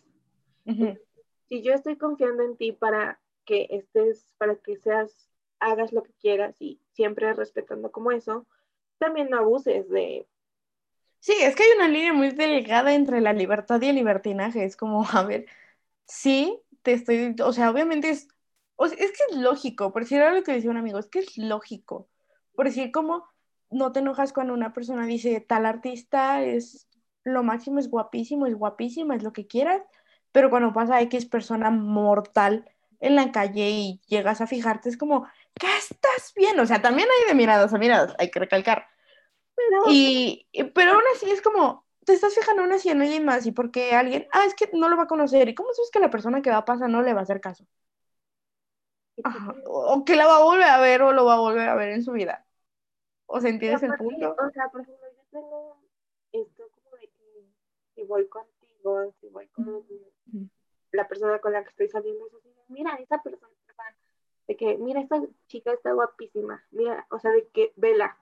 [0.66, 1.02] Uh -huh.
[1.48, 5.32] Si yo estoy confiando en ti para que estés, para que seas,
[5.62, 8.46] hagas lo que quieras y siempre respetando como eso,
[8.98, 10.28] también no abuses de...
[11.20, 14.66] Sí, es que hay una línea muy delgada entre la libertad y el libertinaje.
[14.66, 15.46] Es como, a ver,
[16.06, 18.28] sí, te estoy, o sea, obviamente es,
[18.76, 21.20] o sea, es que es lógico, por decir algo que decía un amigo, es que
[21.20, 22.10] es lógico.
[22.56, 23.26] Por decir como
[23.70, 26.88] no te enojas cuando una persona dice tal artista es
[27.24, 29.82] lo máximo, es guapísimo, es guapísima, es lo que quieras,
[30.32, 35.28] pero cuando pasa X persona mortal en la calle y llegas a fijarte, es como,
[35.60, 36.64] ¿qué estás viendo?
[36.64, 38.88] O sea, también hay de miradas a miradas, hay que recalcar.
[39.56, 43.46] Pero, y, pero aún así es como, te estás fijando aún así en alguien más
[43.46, 45.50] y porque alguien, ah, es que no lo va a conocer.
[45.50, 47.42] ¿Y cómo sabes que la persona que va a pasar no le va a hacer
[47.42, 47.66] caso?
[49.24, 49.54] Ajá.
[49.66, 51.90] O que la va a volver a ver o lo va a volver a ver
[51.90, 52.47] en su vida.
[53.28, 54.36] O sea, ¿entiendes el punto?
[54.40, 55.78] O sea, por ejemplo, yo tengo
[56.32, 57.46] esto como de que
[57.96, 59.84] si voy contigo, si voy con
[60.92, 63.52] la persona con la que estoy saliendo, así, mira, esa persona,
[64.48, 68.18] de que, mira, esta chica está guapísima, mira, o sea, de que, vela.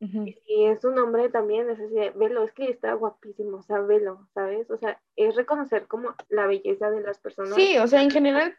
[0.00, 0.28] Uh -huh.
[0.28, 3.62] Y si es un hombre también, es así, de, velo, es que está guapísimo, o
[3.62, 4.68] sea, velo, ¿sabes?
[4.70, 7.54] O sea, es reconocer como la belleza de las personas.
[7.54, 8.56] Sí, o sea, en general,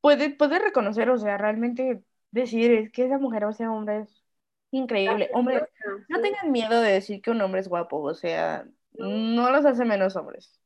[0.00, 4.27] puede, puede reconocer, o sea, realmente decir, es que esa mujer o ese hombre es
[4.70, 5.30] increíble.
[5.32, 5.68] Hombre,
[6.08, 9.84] no tengan miedo de decir que un hombre es guapo, o sea, no, los hace
[9.84, 10.60] menos hombres.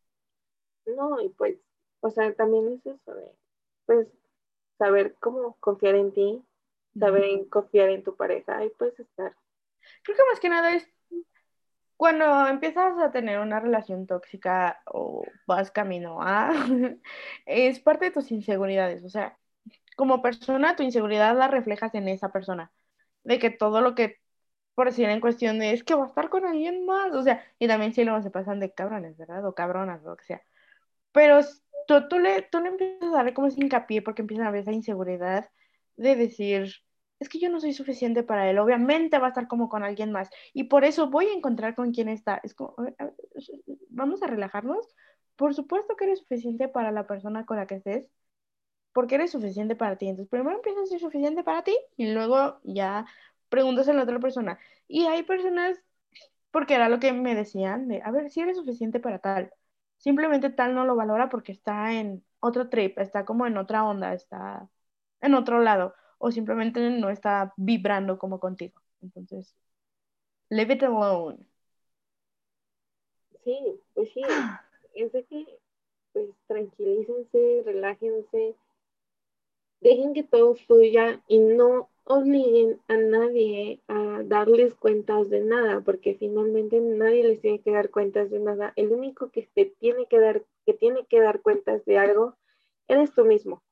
[0.86, 1.58] No, y pues,
[2.00, 3.30] o sea, también es eso de,
[3.86, 4.08] pues,
[4.78, 6.44] saber cómo confiar en ti,
[6.98, 9.34] saber confiar en tu pareja y pues estar.
[10.02, 10.88] Creo que más que nada es
[11.96, 16.50] cuando empiezas a tener una relación tóxica o vas camino a,
[17.46, 19.38] es parte de tus inseguridades, o sea,
[19.96, 22.72] como persona tu inseguridad la reflejas en esa persona
[23.24, 24.20] de que todo lo que,
[24.74, 27.44] por decir en cuestión de, es que va a estar con alguien más, o sea,
[27.58, 29.44] y también si luego se pasan de cabrones, ¿verdad?
[29.46, 30.42] O cabronas, o lo que sea.
[31.12, 31.40] Pero
[31.86, 34.62] tú, tú, le, tú le empiezas a darle como ese hincapié porque empiezan a ver
[34.62, 35.50] esa inseguridad
[35.96, 36.72] de decir,
[37.20, 40.12] es que yo no soy suficiente para él, obviamente va a estar como con alguien
[40.12, 42.40] más, y por eso voy a encontrar con quién está.
[42.42, 42.74] Es como,
[43.90, 44.88] vamos a relajarnos,
[45.36, 48.08] por supuesto que eres suficiente para la persona con la que estés,
[48.92, 50.08] porque eres suficiente para ti.
[50.08, 53.06] Entonces, primero empiezas a ser suficiente para ti y luego ya
[53.48, 54.58] preguntas a la otra persona.
[54.88, 55.78] Y hay personas,
[56.50, 59.52] porque era lo que me decían, de, a ver, si eres suficiente para tal.
[59.98, 64.14] Simplemente tal no lo valora porque está en otro trip, está como en otra onda,
[64.14, 64.68] está
[65.20, 68.80] en otro lado, o simplemente no está vibrando como contigo.
[69.00, 69.54] Entonces,
[70.48, 71.38] leave it alone.
[73.44, 74.22] Sí, pues sí,
[74.94, 75.58] es de que
[76.12, 78.54] pues tranquilícense, relájense,
[79.82, 86.14] dejen que todo fluya y no obliguen a nadie a darles cuentas de nada, porque
[86.14, 88.72] finalmente nadie les tiene que dar cuentas de nada.
[88.76, 92.36] El único que te tiene que dar, que tiene que dar cuentas de algo,
[92.88, 93.62] eres tú mismo.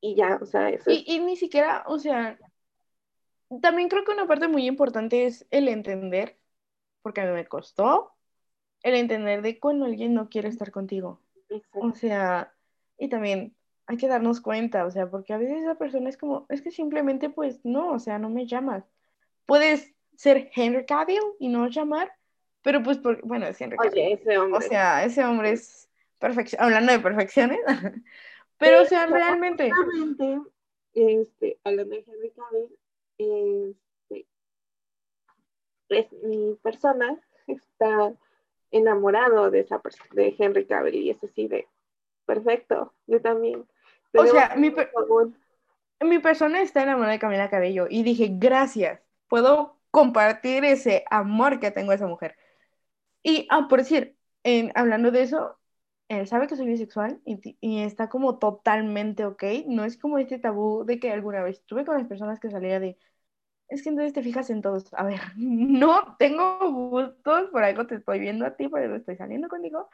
[0.00, 0.90] Y ya, o sea, eso.
[0.90, 2.38] Y, y ni siquiera, o sea,
[3.62, 6.38] también creo que una parte muy importante es el entender,
[7.02, 8.12] porque a mí me costó,
[8.82, 11.20] el entender de cuando alguien no quiere estar contigo.
[11.72, 12.54] O sea,
[12.98, 13.54] y también
[13.86, 16.70] hay que darnos cuenta, o sea, porque a veces esa persona es como, es que
[16.70, 18.84] simplemente pues no, o sea, no me llamas.
[19.46, 22.12] Puedes ser Henry Cavill y no llamar,
[22.62, 23.92] pero pues, bueno, es Henry Cavill.
[23.92, 24.58] Oye, ese hombre.
[24.58, 27.58] O sea, ese hombre es perfección, hablando de perfecciones,
[28.58, 29.70] pero o sea, realmente.
[30.94, 33.76] Este, hablando de Henry Cavill,
[34.10, 34.26] este,
[35.88, 38.14] es mi persona está
[38.70, 39.80] enamorado de esa
[40.12, 41.68] de Henry Cavill y es así de
[42.24, 43.66] perfecto, yo también.
[44.16, 44.72] O sea, mi,
[46.00, 51.70] mi persona está enamorada de Camila Cabello y dije, gracias, puedo compartir ese amor que
[51.70, 52.36] tengo a esa mujer.
[53.22, 55.58] Y, ah, por decir, en, hablando de eso,
[56.08, 59.42] él sabe que soy bisexual y, y, está como totalmente ok.
[59.66, 62.80] No es como este tabú de que alguna vez estuve con las personas que salía
[62.80, 62.98] de,
[63.68, 64.92] es que entonces te fijas en todos.
[64.94, 69.16] A ver, no tengo gustos, por algo te estoy viendo a ti, por algo estoy
[69.16, 69.88] saliendo contigo.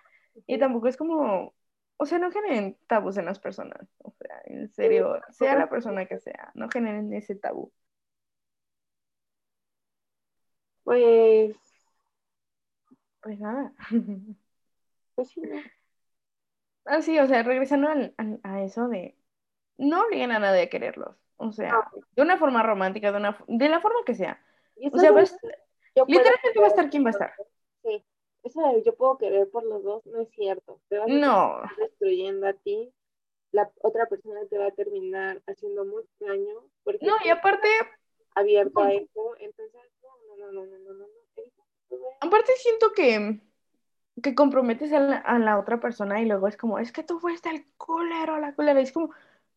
[0.47, 1.55] Y tampoco es como,
[2.03, 3.87] o sea, no generen tabús en las personas.
[3.99, 7.71] O sea, en serio, sea la persona que sea, no generen ese tabú.
[10.83, 11.55] Pues.
[13.23, 13.73] Pues nada.
[15.15, 15.61] Pues sí, no.
[16.87, 17.89] Ah, sí, o sea, regresando
[18.43, 19.15] a eso de
[19.77, 21.15] no obliguen a nadie a quererlos.
[21.37, 24.43] O sea, de una forma romántica, de, una, de la forma que sea.
[24.91, 27.35] O sea, literalmente va a estar quien va a estar.
[27.83, 28.03] Sí,
[28.43, 30.81] eso de yo puedo querer por los dos no es cierto.
[30.89, 31.61] Te vas no.
[31.77, 32.93] destruyendo a ti
[33.53, 36.65] la otra persona te va a terminar haciendo mucho daño.
[36.85, 37.69] Porque no, y aparte...
[38.35, 41.07] Abierto a eso, entonces, no, no, no, no, no, no, no.
[42.21, 43.41] Aparte siento que,
[44.23, 47.19] que comprometes a la, a la, otra persona y luego es como, es que tú
[47.19, 49.11] fuiste el culero, la culera, es como,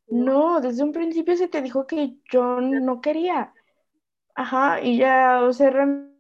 [0.08, 3.54] no, desde un principio se te dijo que yo no quería.
[4.34, 6.13] Ajá, y ya, o sea, realmente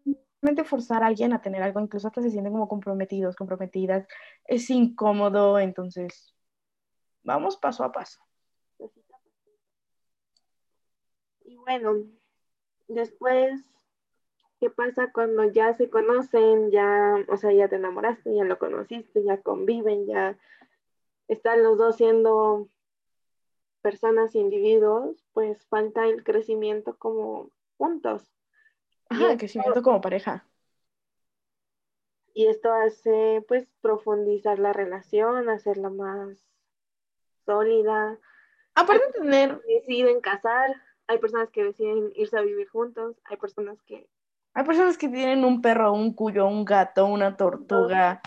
[0.65, 4.07] forzar a alguien a tener algo, incluso hasta se sienten como comprometidos, comprometidas,
[4.45, 6.33] es incómodo, entonces
[7.23, 8.19] Vamos paso a paso.
[11.45, 12.03] Y bueno,
[12.87, 13.61] después,
[14.59, 16.71] ¿qué pasa cuando ya se conocen?
[16.71, 20.37] Ya, o sea, ya te enamoraste, ya lo conociste, ya conviven, ya
[21.29, 22.67] están los dos siendo
[23.81, 28.29] personas, individuos, pues falta el crecimiento como juntos.
[29.09, 30.45] Ajá, el crecimiento como pareja.
[32.33, 36.37] Y esto hace, pues, profundizar la relación, hacerla más
[37.45, 38.17] sólida.
[38.73, 39.61] Aparte de tener...
[39.61, 40.75] Deciden casar,
[41.07, 44.09] hay personas que deciden irse a vivir juntos, hay personas que...
[44.55, 48.21] Hay personas que tienen un perro, un cuyo, un gato, una tortuga,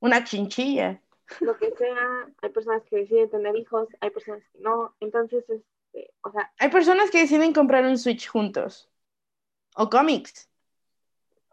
[0.00, 1.02] una chinchilla.
[1.40, 6.14] Lo que sea, hay personas que deciden tener hijos, hay personas que no, entonces, este,
[6.22, 6.50] o sea...
[6.58, 8.90] Hay personas que deciden comprar un Switch juntos.
[9.74, 10.48] O cómics.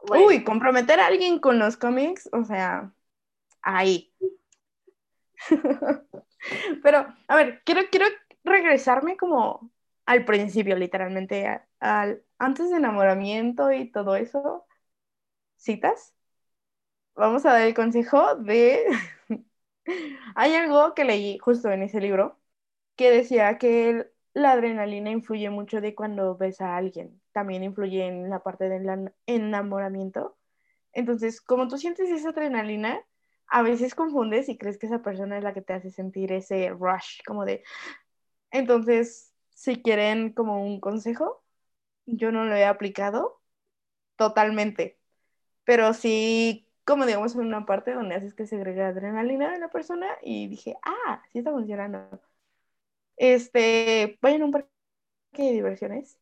[0.09, 2.93] Uy, comprometer a alguien con los cómics, o sea,
[3.61, 4.13] ahí.
[6.83, 8.05] Pero, a ver, quiero, quiero
[8.43, 9.71] regresarme como
[10.05, 14.65] al principio, literalmente, al, antes de enamoramiento y todo eso.
[15.57, 16.13] ¿Citas?
[17.15, 18.85] Vamos a dar el consejo de...
[20.35, 22.39] Hay algo que leí justo en ese libro
[22.95, 27.21] que decía que la adrenalina influye mucho de cuando ves a alguien.
[27.35, 30.37] También influye en la parte del enamoramiento.
[30.93, 33.05] Entonces, como tú sientes esa adrenalina,
[33.47, 36.69] a veces confundes y crees que esa persona es la que te hace sentir ese
[36.69, 37.61] rush, como de...
[38.51, 41.43] Entonces, si quieren como un consejo,
[42.05, 43.41] yo no lo he aplicado
[44.15, 44.97] totalmente,
[45.65, 49.69] pero sí, como digamos, en una parte donde haces que se agregue adrenalina en la
[49.71, 52.21] persona y dije, ah, sí está funcionando.
[53.17, 54.69] Este, vayan a un parque
[55.37, 56.17] de diversiones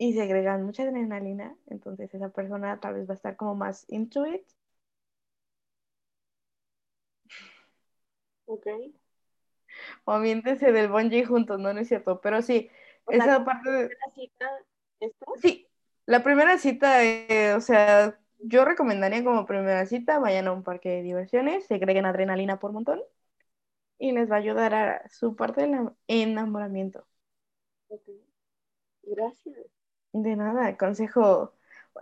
[0.00, 3.84] y se agregan mucha adrenalina, entonces esa persona tal vez va a estar como más
[3.88, 4.42] into it
[8.46, 8.66] Ok.
[10.04, 12.20] O aviéntense del bungee juntos, no, no es cierto.
[12.20, 12.70] Pero sí,
[13.06, 13.82] O esa parte de...
[13.88, 14.50] ¿La cita
[15.00, 15.26] esta?
[15.40, 15.66] Sí,
[16.06, 20.88] la primera cita, eh, o sea, yo recomendaría como primera cita, vayan a un parque
[20.88, 23.00] de diversiones, se agreguen adrenalina por montón
[23.98, 27.06] y les va a ayudar a su parte del enamoramiento.
[27.88, 28.08] Ok.
[29.02, 29.79] Gracias.
[30.12, 31.52] De nada, consejo.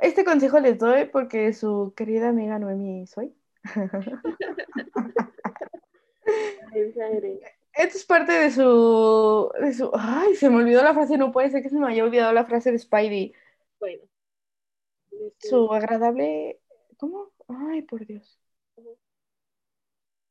[0.01, 3.35] Este consejo les doy porque su querida amiga Noemi soy.
[7.75, 9.91] Esto es parte de su, de su.
[9.95, 12.45] Ay, se me olvidó la frase, no puede ser que se me haya olvidado la
[12.45, 13.35] frase de Spidey.
[13.79, 14.03] Bueno.
[15.13, 16.61] Este, Su agradable.
[16.97, 17.31] ¿Cómo?
[17.49, 18.39] Ay, por Dios.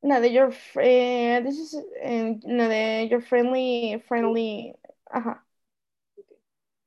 [0.01, 0.53] La de your.
[0.81, 3.99] eh, this is, eh, la de your friendly.
[4.07, 4.75] Friendly.
[5.09, 5.45] Ajá.
[6.17, 6.31] Ok.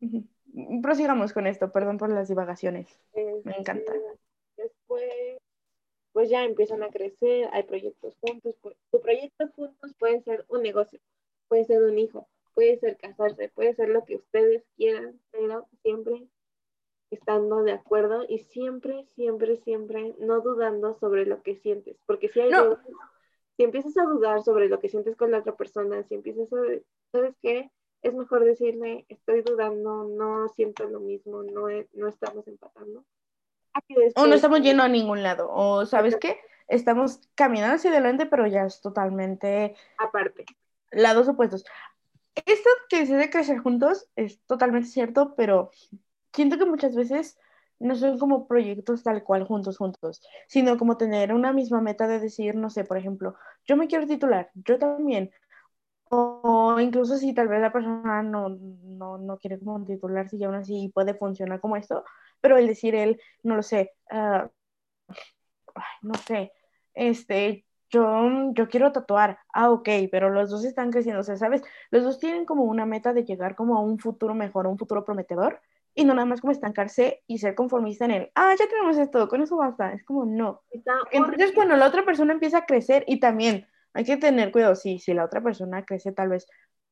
[0.00, 0.24] Ujú.
[0.82, 3.00] Prosigamos con esto, perdón por las divagaciones.
[3.14, 3.94] Me encanta.
[3.94, 4.18] Este,
[4.56, 5.38] Después,
[6.12, 8.56] pues ya empiezan a crecer, hay proyectos juntos.
[8.60, 11.00] Pues, tu proyecto juntos puede ser un negocio,
[11.48, 16.26] puede ser un hijo, puede ser casarse, puede ser lo que ustedes quieran, pero siempre
[17.10, 21.96] estando de acuerdo y siempre, siempre, siempre no dudando sobre lo que sientes.
[22.06, 22.64] Porque si hay No.
[22.64, 22.86] dudas,
[23.56, 26.60] si empiezas a dudar sobre lo que sientes con la otra persona, si empiezas a,
[27.12, 27.70] ¿sabes qué?
[28.02, 33.06] Es mejor decirle, estoy dudando, no siento lo mismo, no, he- no estamos empatando.
[34.14, 35.48] O no estamos yendo a ningún lado.
[35.50, 36.38] O, ¿sabes qué?
[36.68, 40.44] Estamos caminando hacia adelante, pero ya es totalmente aparte.
[40.92, 41.64] lados opuestos.
[42.46, 45.70] Esto que se de crecer juntos es totalmente cierto, pero
[46.32, 47.38] siento que muchas veces
[47.80, 52.20] no son como proyectos tal cual juntos, juntos, sino como tener una misma meta de
[52.20, 53.36] decir, no sé, por ejemplo,
[53.66, 55.32] yo me quiero titular, yo también.
[56.12, 60.56] O incluso si tal vez la persona no, no, no quiere como titularse y aún
[60.56, 62.04] así puede funcionar como esto,
[62.40, 64.48] pero el decir él, no lo sé, ay,
[66.02, 66.52] no sé,
[66.94, 71.62] este, yo, yo quiero tatuar, ah, ok, pero los dos están creciendo, o sea, ¿sabes?
[71.90, 74.78] Los dos tienen como una meta de llegar como a un futuro mejor, a un
[74.78, 75.60] futuro prometedor,
[75.94, 79.28] y no nada más como estancarse y ser conformista en el, ah, ya tenemos esto,
[79.28, 80.62] con eso basta, es como no.
[80.70, 81.54] Está Entonces horrible.
[81.54, 85.14] cuando la otra persona empieza a crecer y también hay que tener cuidado, sí, si
[85.14, 86.46] la otra persona crece tal vez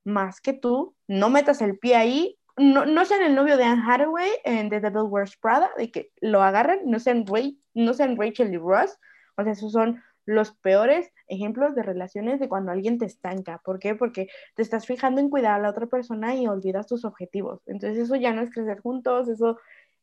[0.04, 3.82] más que tú, no metas el pie ahí, no, no sean el novio de Anne
[3.86, 8.16] Hathaway en The Devil Wears Prada, de que lo agarran, no sean, Ray- no sean
[8.16, 8.98] Rachel y Ross,
[9.36, 13.62] o sea, esos son los peores ejemplos de relaciones de cuando alguien te estanca.
[13.64, 13.94] ¿Por qué?
[13.94, 17.62] Porque te estás fijando en cuidar a la otra persona y olvidas tus objetivos.
[17.66, 19.58] Entonces eso ya no es crecer juntos, eso,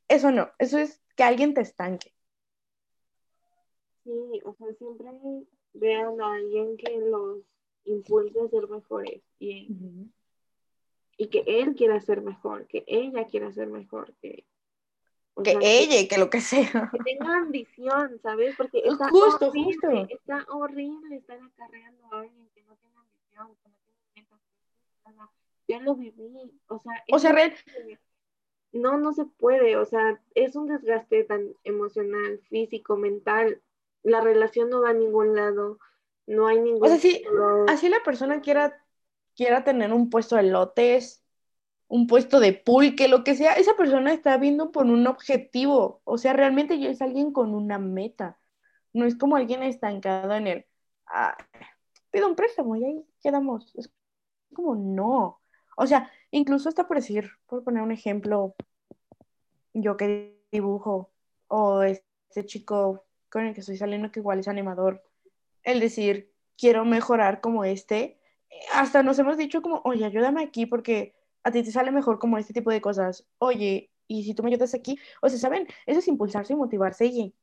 [0.07, 2.11] eso no, eso es que alguien te estanque.
[4.03, 4.11] Sí,
[4.45, 5.07] o sea, siempre
[5.75, 7.39] vean a alguien que los
[7.85, 9.69] impulse a ser mejores y,
[11.17, 14.45] y que él quiera ser mejor, que ella quiera ser mejor, que,
[15.43, 16.89] Que sea, ella y que lo que sea.
[16.91, 18.55] que tenga ambición, ¿sabes?
[18.55, 20.07] Porque está Justo, horrible, justo.
[20.15, 25.29] está horrible estar acarreando a alguien que no tiene ambición, que no tiene metas.
[25.67, 27.53] Yo lo viví, o sea, O sea, real,
[28.71, 33.61] no, no se puede, o sea, es un desgaste tan emocional, físico, mental,
[34.05, 35.79] la relación no va a ningún lado,
[36.27, 37.65] no hay ningún O sea, futuro.
[37.67, 38.83] así la persona quiera,
[39.35, 41.23] quiera tener un puesto de lotes,
[41.87, 46.01] un puesto de pulque, lo que sea, esa persona está viendo por un objetivo.
[46.03, 48.39] O sea, realmente ya es alguien con una meta.
[48.93, 50.65] No es como alguien estancado en el,
[51.07, 51.37] ah,
[52.11, 53.73] pido un préstamo y ahí quedamos.
[53.75, 53.91] Es
[54.53, 55.41] como no.
[55.77, 58.55] O sea, incluso hasta por decir, por poner un ejemplo,
[59.73, 61.11] yo que dibujo,
[61.47, 65.03] o este chico con el que estoy saliendo que igual es animador,
[65.63, 68.19] el decir, quiero mejorar como este,
[68.73, 72.37] hasta nos hemos dicho como, oye, ayúdame aquí porque a ti te sale mejor como
[72.37, 75.67] este tipo de cosas, oye, y si tú me ayudas aquí, o sea, ¿saben?
[75.85, 77.35] Eso es impulsarse y motivarse y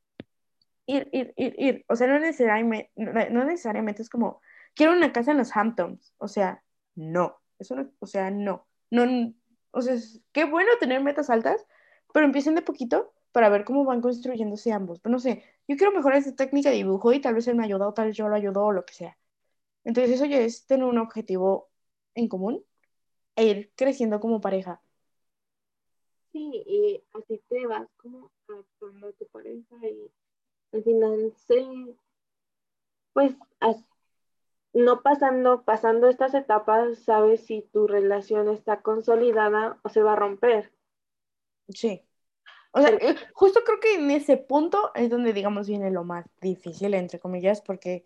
[0.87, 4.41] ir, ir, ir, ir, o sea, no necesariamente, no, necesariamente es como,
[4.74, 6.62] quiero una casa en los Hamptons, o sea,
[6.95, 9.35] no, eso no, o sea, no, no,
[9.70, 9.97] o sea,
[10.33, 11.64] qué bueno tener metas altas,
[12.12, 15.01] pero empiecen de poquito para ver cómo van construyéndose ambos.
[15.01, 17.64] Pero no sé, yo quiero mejorar esta técnica de dibujo y tal vez él me
[17.64, 19.18] ayuda o tal vez yo lo ayudo o lo que sea.
[19.85, 21.70] Entonces eso ya es tener un objetivo
[22.14, 22.64] en común
[23.37, 24.83] e ir creciendo como pareja.
[26.33, 30.11] Sí, y así te vas como adaptando a tu pareja y
[30.72, 31.66] al final se,
[33.12, 33.35] pues,
[34.74, 40.16] no pasando, pasando estas etapas, sabes si tu relación está consolidada o se va a
[40.16, 40.72] romper.
[41.68, 42.03] Sí.
[42.73, 46.27] O sea, eh, justo creo que en ese punto es donde, digamos, viene lo más
[46.41, 48.05] difícil, entre comillas, porque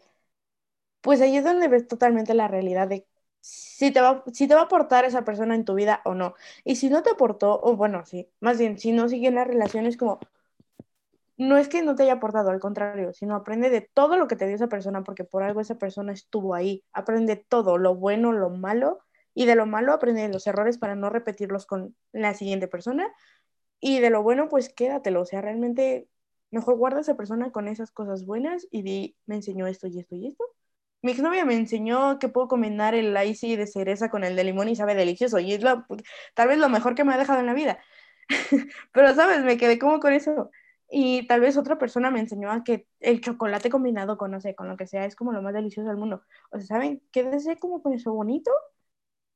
[1.01, 3.07] pues ahí es donde ves totalmente la realidad de
[3.41, 6.35] si te va, si te va a aportar esa persona en tu vida o no.
[6.65, 9.87] Y si no te aportó, o bueno, sí, más bien, si no sigue la relación,
[9.87, 10.19] es como,
[11.37, 14.37] no es que no te haya aportado, al contrario, sino aprende de todo lo que
[14.37, 16.85] te dio esa persona, porque por algo esa persona estuvo ahí.
[16.93, 19.01] Aprende todo, lo bueno, lo malo,
[19.35, 23.13] y de lo malo aprende de los errores para no repetirlos con la siguiente persona.
[23.81, 25.23] Y de lo bueno, pues quédatelo.
[25.23, 26.09] O sea, realmente
[26.51, 29.99] mejor guarda a esa persona con esas cosas buenas y di, me enseñó esto y
[29.99, 30.45] esto y esto.
[31.03, 34.69] Mi exnovia me enseñó que puedo combinar el icy de cereza con el de limón
[34.69, 35.39] y sabe delicioso.
[35.39, 35.87] Y es lo,
[36.35, 37.79] tal vez lo mejor que me ha dejado en la vida.
[38.93, 39.43] Pero, ¿sabes?
[39.45, 40.51] Me quedé como con eso.
[40.91, 44.55] Y tal vez otra persona me enseñó a que el chocolate combinado con, no sé,
[44.55, 46.23] con lo que sea, es como lo más delicioso del mundo.
[46.51, 47.03] O sea, ¿saben?
[47.13, 48.51] Quédese como con eso bonito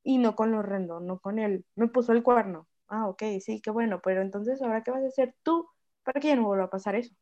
[0.03, 1.65] y no con lo horrendo, no con él.
[1.75, 2.67] Me puso el cuerno.
[2.91, 4.01] Ah, ok, sí, qué bueno.
[4.03, 5.67] Pero entonces, ¿ahora qué vas a hacer tú
[6.03, 7.13] para que ya no vuelva a pasar eso?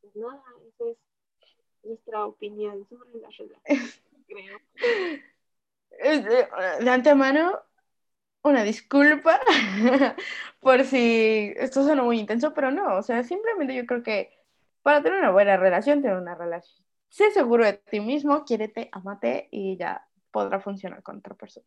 [0.00, 0.98] Pues nada, eso es
[1.84, 3.60] nuestra opinión sobre la relaciones,
[4.28, 4.60] creo.
[6.80, 7.60] De antemano,
[8.42, 9.40] una disculpa
[10.60, 14.32] por si esto suena muy intenso, pero no, o sea, simplemente yo creo que
[14.82, 19.48] para tener una buena relación, tener una relación, sé seguro de ti mismo, quiérete, amate
[19.52, 21.66] y ya podrá funcionar con otra persona.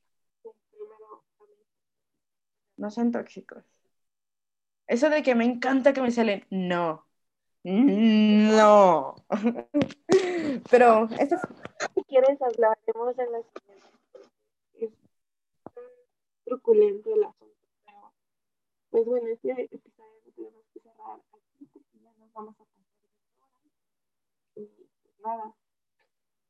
[2.78, 3.64] No sean tóxicos.
[4.88, 7.06] Eso de que me encanta que me salen, no.
[7.64, 9.16] No.
[10.70, 11.36] Pero, esto
[11.96, 14.96] si quieres hablaremos en la siguiente
[16.46, 17.56] truculento el asunto.
[17.86, 18.14] Pero,
[18.92, 22.84] pues bueno, este episodio lo tenemos que cerrar aquí porque ya nos vamos a pasar
[24.56, 25.56] Y pues nada.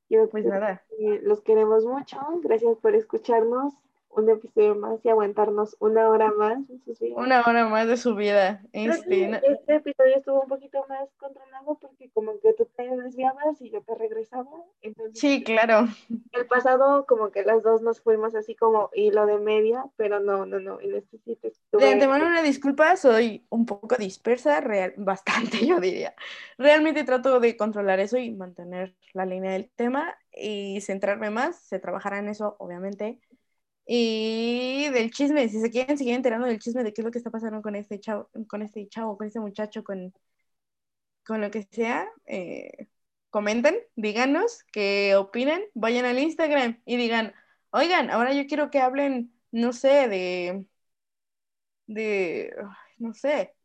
[0.10, 0.84] Yo pues nada.
[1.22, 2.20] los queremos mucho.
[2.44, 3.74] Gracias por escucharnos
[4.16, 7.16] un episodio más y aguantarnos una hora más de su vida.
[7.18, 8.61] Una hora más de su vida.
[8.72, 13.70] Este, este episodio estuvo un poquito más controlado porque como que tú te desviabas y
[13.72, 14.49] yo te regresaba.
[14.82, 15.88] Entonces, sí, claro.
[16.32, 20.45] El pasado como que las dos nos fuimos así como hilo de media, pero no,
[20.45, 20.80] no, no.
[20.80, 26.16] En este sitio De antemano una disculpa, soy un poco dispersa, real, bastante yo diría.
[26.57, 31.57] Realmente trato de controlar eso y mantener la línea del tema y centrarme más.
[31.57, 33.20] Se trabajará en eso, obviamente
[33.86, 37.20] y del chisme, si se quieren seguir enterando del chisme de qué es lo que
[37.20, 40.14] está pasando con este chavo, con este chavo, con este muchacho, con,
[41.26, 42.88] con lo que sea, eh,
[43.30, 47.34] comenten, díganos qué opinan, vayan al Instagram y digan,
[47.72, 50.66] oigan, ahora yo quiero que hablen, no sé, de,
[51.88, 52.56] de,
[52.98, 53.56] no sé,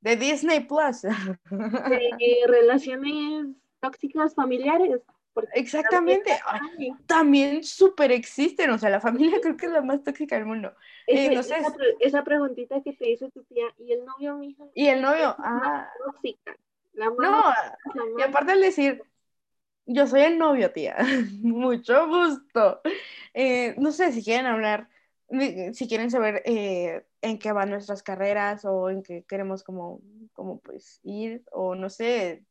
[0.00, 1.02] de Disney Plus.
[1.02, 1.38] De
[2.46, 3.46] relaciones
[3.80, 5.00] tóxicas familiares.
[5.52, 6.38] Exactamente.
[7.06, 10.72] También súper existen, o sea, la familia creo que es la más tóxica del mundo.
[11.06, 11.56] Eh, no sé.
[12.00, 14.64] esa, preguntita que te hizo tu tía, ¿y el novio, mija?
[14.74, 15.88] Y el novio, ah.
[16.04, 16.56] Tóxica.
[16.94, 17.52] no,
[18.18, 19.02] y aparte al decir,
[19.86, 20.96] yo soy el novio, tía,
[21.42, 22.80] mucho gusto.
[23.34, 24.88] Eh, no sé si quieren hablar,
[25.72, 30.00] si quieren saber eh, en qué van nuestras carreras o en qué queremos como,
[30.32, 32.44] como pues ir, o no sé,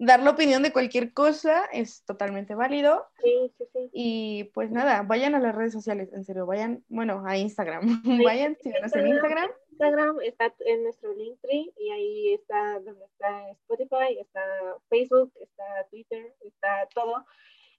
[0.00, 3.06] dar la opinión de cualquier cosa es totalmente válido.
[3.22, 3.90] Sí, sí, sí.
[3.92, 8.02] Y pues nada, vayan a las redes sociales, en serio, vayan, bueno, a Instagram.
[8.26, 9.50] vayan, síganos en Instagram.
[9.72, 14.40] Instagram está en nuestro Linktree y ahí está donde está Spotify, está
[14.88, 17.26] Facebook, está Twitter, está todo.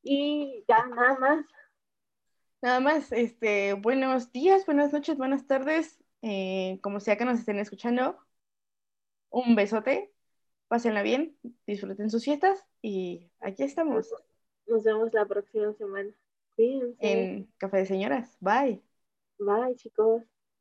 [0.04, 1.46] Y ya nada más.
[2.62, 7.58] Nada más, este, buenos días, buenas noches, buenas tardes, eh, como sea que nos estén
[7.58, 8.20] escuchando.
[9.32, 10.11] Un besote
[10.72, 11.36] pásenla bien,
[11.68, 14.10] disfruten sus fiestas y aquí estamos.
[14.68, 16.10] Nos vemos la próxima semana.
[16.56, 16.98] Cuídense.
[17.02, 18.38] En Café de Señoras.
[18.40, 18.82] Bye.
[19.38, 20.24] Bye, chicos.